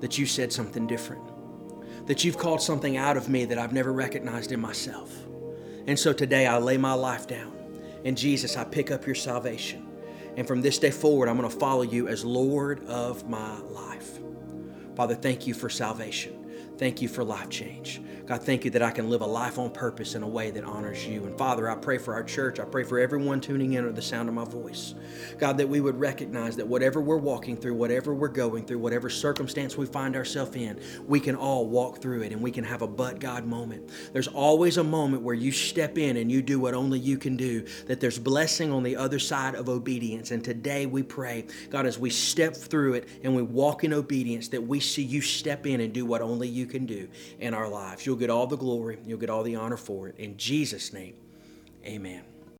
that 0.00 0.16
you 0.16 0.26
said 0.26 0.52
something 0.52 0.86
different, 0.86 2.06
that 2.06 2.24
you've 2.24 2.38
called 2.38 2.62
something 2.62 2.96
out 2.96 3.16
of 3.16 3.28
me 3.28 3.44
that 3.46 3.58
I've 3.58 3.72
never 3.72 3.92
recognized 3.92 4.52
in 4.52 4.60
myself. 4.60 5.12
And 5.88 5.98
so 5.98 6.12
today 6.12 6.46
I 6.46 6.58
lay 6.58 6.76
my 6.76 6.92
life 6.92 7.26
down. 7.26 7.52
And 8.04 8.16
Jesus, 8.16 8.56
I 8.56 8.62
pick 8.62 8.92
up 8.92 9.06
your 9.06 9.16
salvation. 9.16 9.87
And 10.38 10.46
from 10.46 10.62
this 10.62 10.78
day 10.78 10.92
forward, 10.92 11.28
I'm 11.28 11.36
going 11.36 11.50
to 11.50 11.58
follow 11.58 11.82
you 11.82 12.06
as 12.06 12.24
Lord 12.24 12.86
of 12.86 13.28
my 13.28 13.58
life. 13.58 14.20
Father, 14.94 15.16
thank 15.16 15.48
you 15.48 15.52
for 15.52 15.68
salvation. 15.68 16.47
Thank 16.78 17.02
you 17.02 17.08
for 17.08 17.24
life 17.24 17.50
change. 17.50 18.00
God, 18.28 18.42
thank 18.42 18.66
you 18.66 18.70
that 18.72 18.82
I 18.82 18.90
can 18.90 19.08
live 19.08 19.22
a 19.22 19.26
life 19.26 19.58
on 19.58 19.70
purpose 19.70 20.14
in 20.14 20.22
a 20.22 20.28
way 20.28 20.50
that 20.50 20.62
honors 20.62 21.06
you. 21.06 21.24
And 21.24 21.36
Father, 21.38 21.70
I 21.70 21.74
pray 21.76 21.96
for 21.96 22.12
our 22.12 22.22
church. 22.22 22.60
I 22.60 22.64
pray 22.66 22.84
for 22.84 22.98
everyone 22.98 23.40
tuning 23.40 23.72
in 23.72 23.86
or 23.86 23.90
the 23.90 24.02
sound 24.02 24.28
of 24.28 24.34
my 24.34 24.44
voice. 24.44 24.94
God, 25.38 25.56
that 25.56 25.66
we 25.66 25.80
would 25.80 25.98
recognize 25.98 26.54
that 26.56 26.68
whatever 26.68 27.00
we're 27.00 27.16
walking 27.16 27.56
through, 27.56 27.72
whatever 27.72 28.14
we're 28.14 28.28
going 28.28 28.66
through, 28.66 28.80
whatever 28.80 29.08
circumstance 29.08 29.78
we 29.78 29.86
find 29.86 30.14
ourselves 30.14 30.54
in, 30.56 30.78
we 31.06 31.20
can 31.20 31.34
all 31.34 31.66
walk 31.66 32.02
through 32.02 32.20
it 32.20 32.32
and 32.32 32.42
we 32.42 32.50
can 32.50 32.64
have 32.64 32.82
a 32.82 32.86
but 32.86 33.18
God 33.18 33.46
moment. 33.46 33.88
There's 34.12 34.28
always 34.28 34.76
a 34.76 34.84
moment 34.84 35.22
where 35.22 35.34
you 35.34 35.50
step 35.50 35.96
in 35.96 36.18
and 36.18 36.30
you 36.30 36.42
do 36.42 36.60
what 36.60 36.74
only 36.74 36.98
you 36.98 37.16
can 37.16 37.34
do, 37.34 37.66
that 37.86 37.98
there's 37.98 38.18
blessing 38.18 38.70
on 38.70 38.82
the 38.82 38.94
other 38.94 39.18
side 39.18 39.54
of 39.54 39.70
obedience. 39.70 40.32
And 40.32 40.44
today 40.44 40.84
we 40.84 41.02
pray, 41.02 41.46
God, 41.70 41.86
as 41.86 41.98
we 41.98 42.10
step 42.10 42.54
through 42.54 42.92
it 42.92 43.08
and 43.24 43.34
we 43.34 43.40
walk 43.40 43.84
in 43.84 43.94
obedience, 43.94 44.48
that 44.48 44.62
we 44.62 44.80
see 44.80 45.02
you 45.02 45.22
step 45.22 45.64
in 45.64 45.80
and 45.80 45.94
do 45.94 46.04
what 46.04 46.20
only 46.20 46.46
you 46.46 46.66
can 46.68 46.86
do 46.86 47.08
in 47.40 47.54
our 47.54 47.68
lives. 47.68 48.06
You'll 48.06 48.16
get 48.16 48.30
all 48.30 48.46
the 48.46 48.56
glory, 48.56 48.98
you'll 49.04 49.18
get 49.18 49.30
all 49.30 49.42
the 49.42 49.56
honor 49.56 49.76
for 49.76 50.08
it. 50.08 50.16
In 50.18 50.36
Jesus' 50.36 50.92
name, 50.92 51.14
amen. 51.84 52.22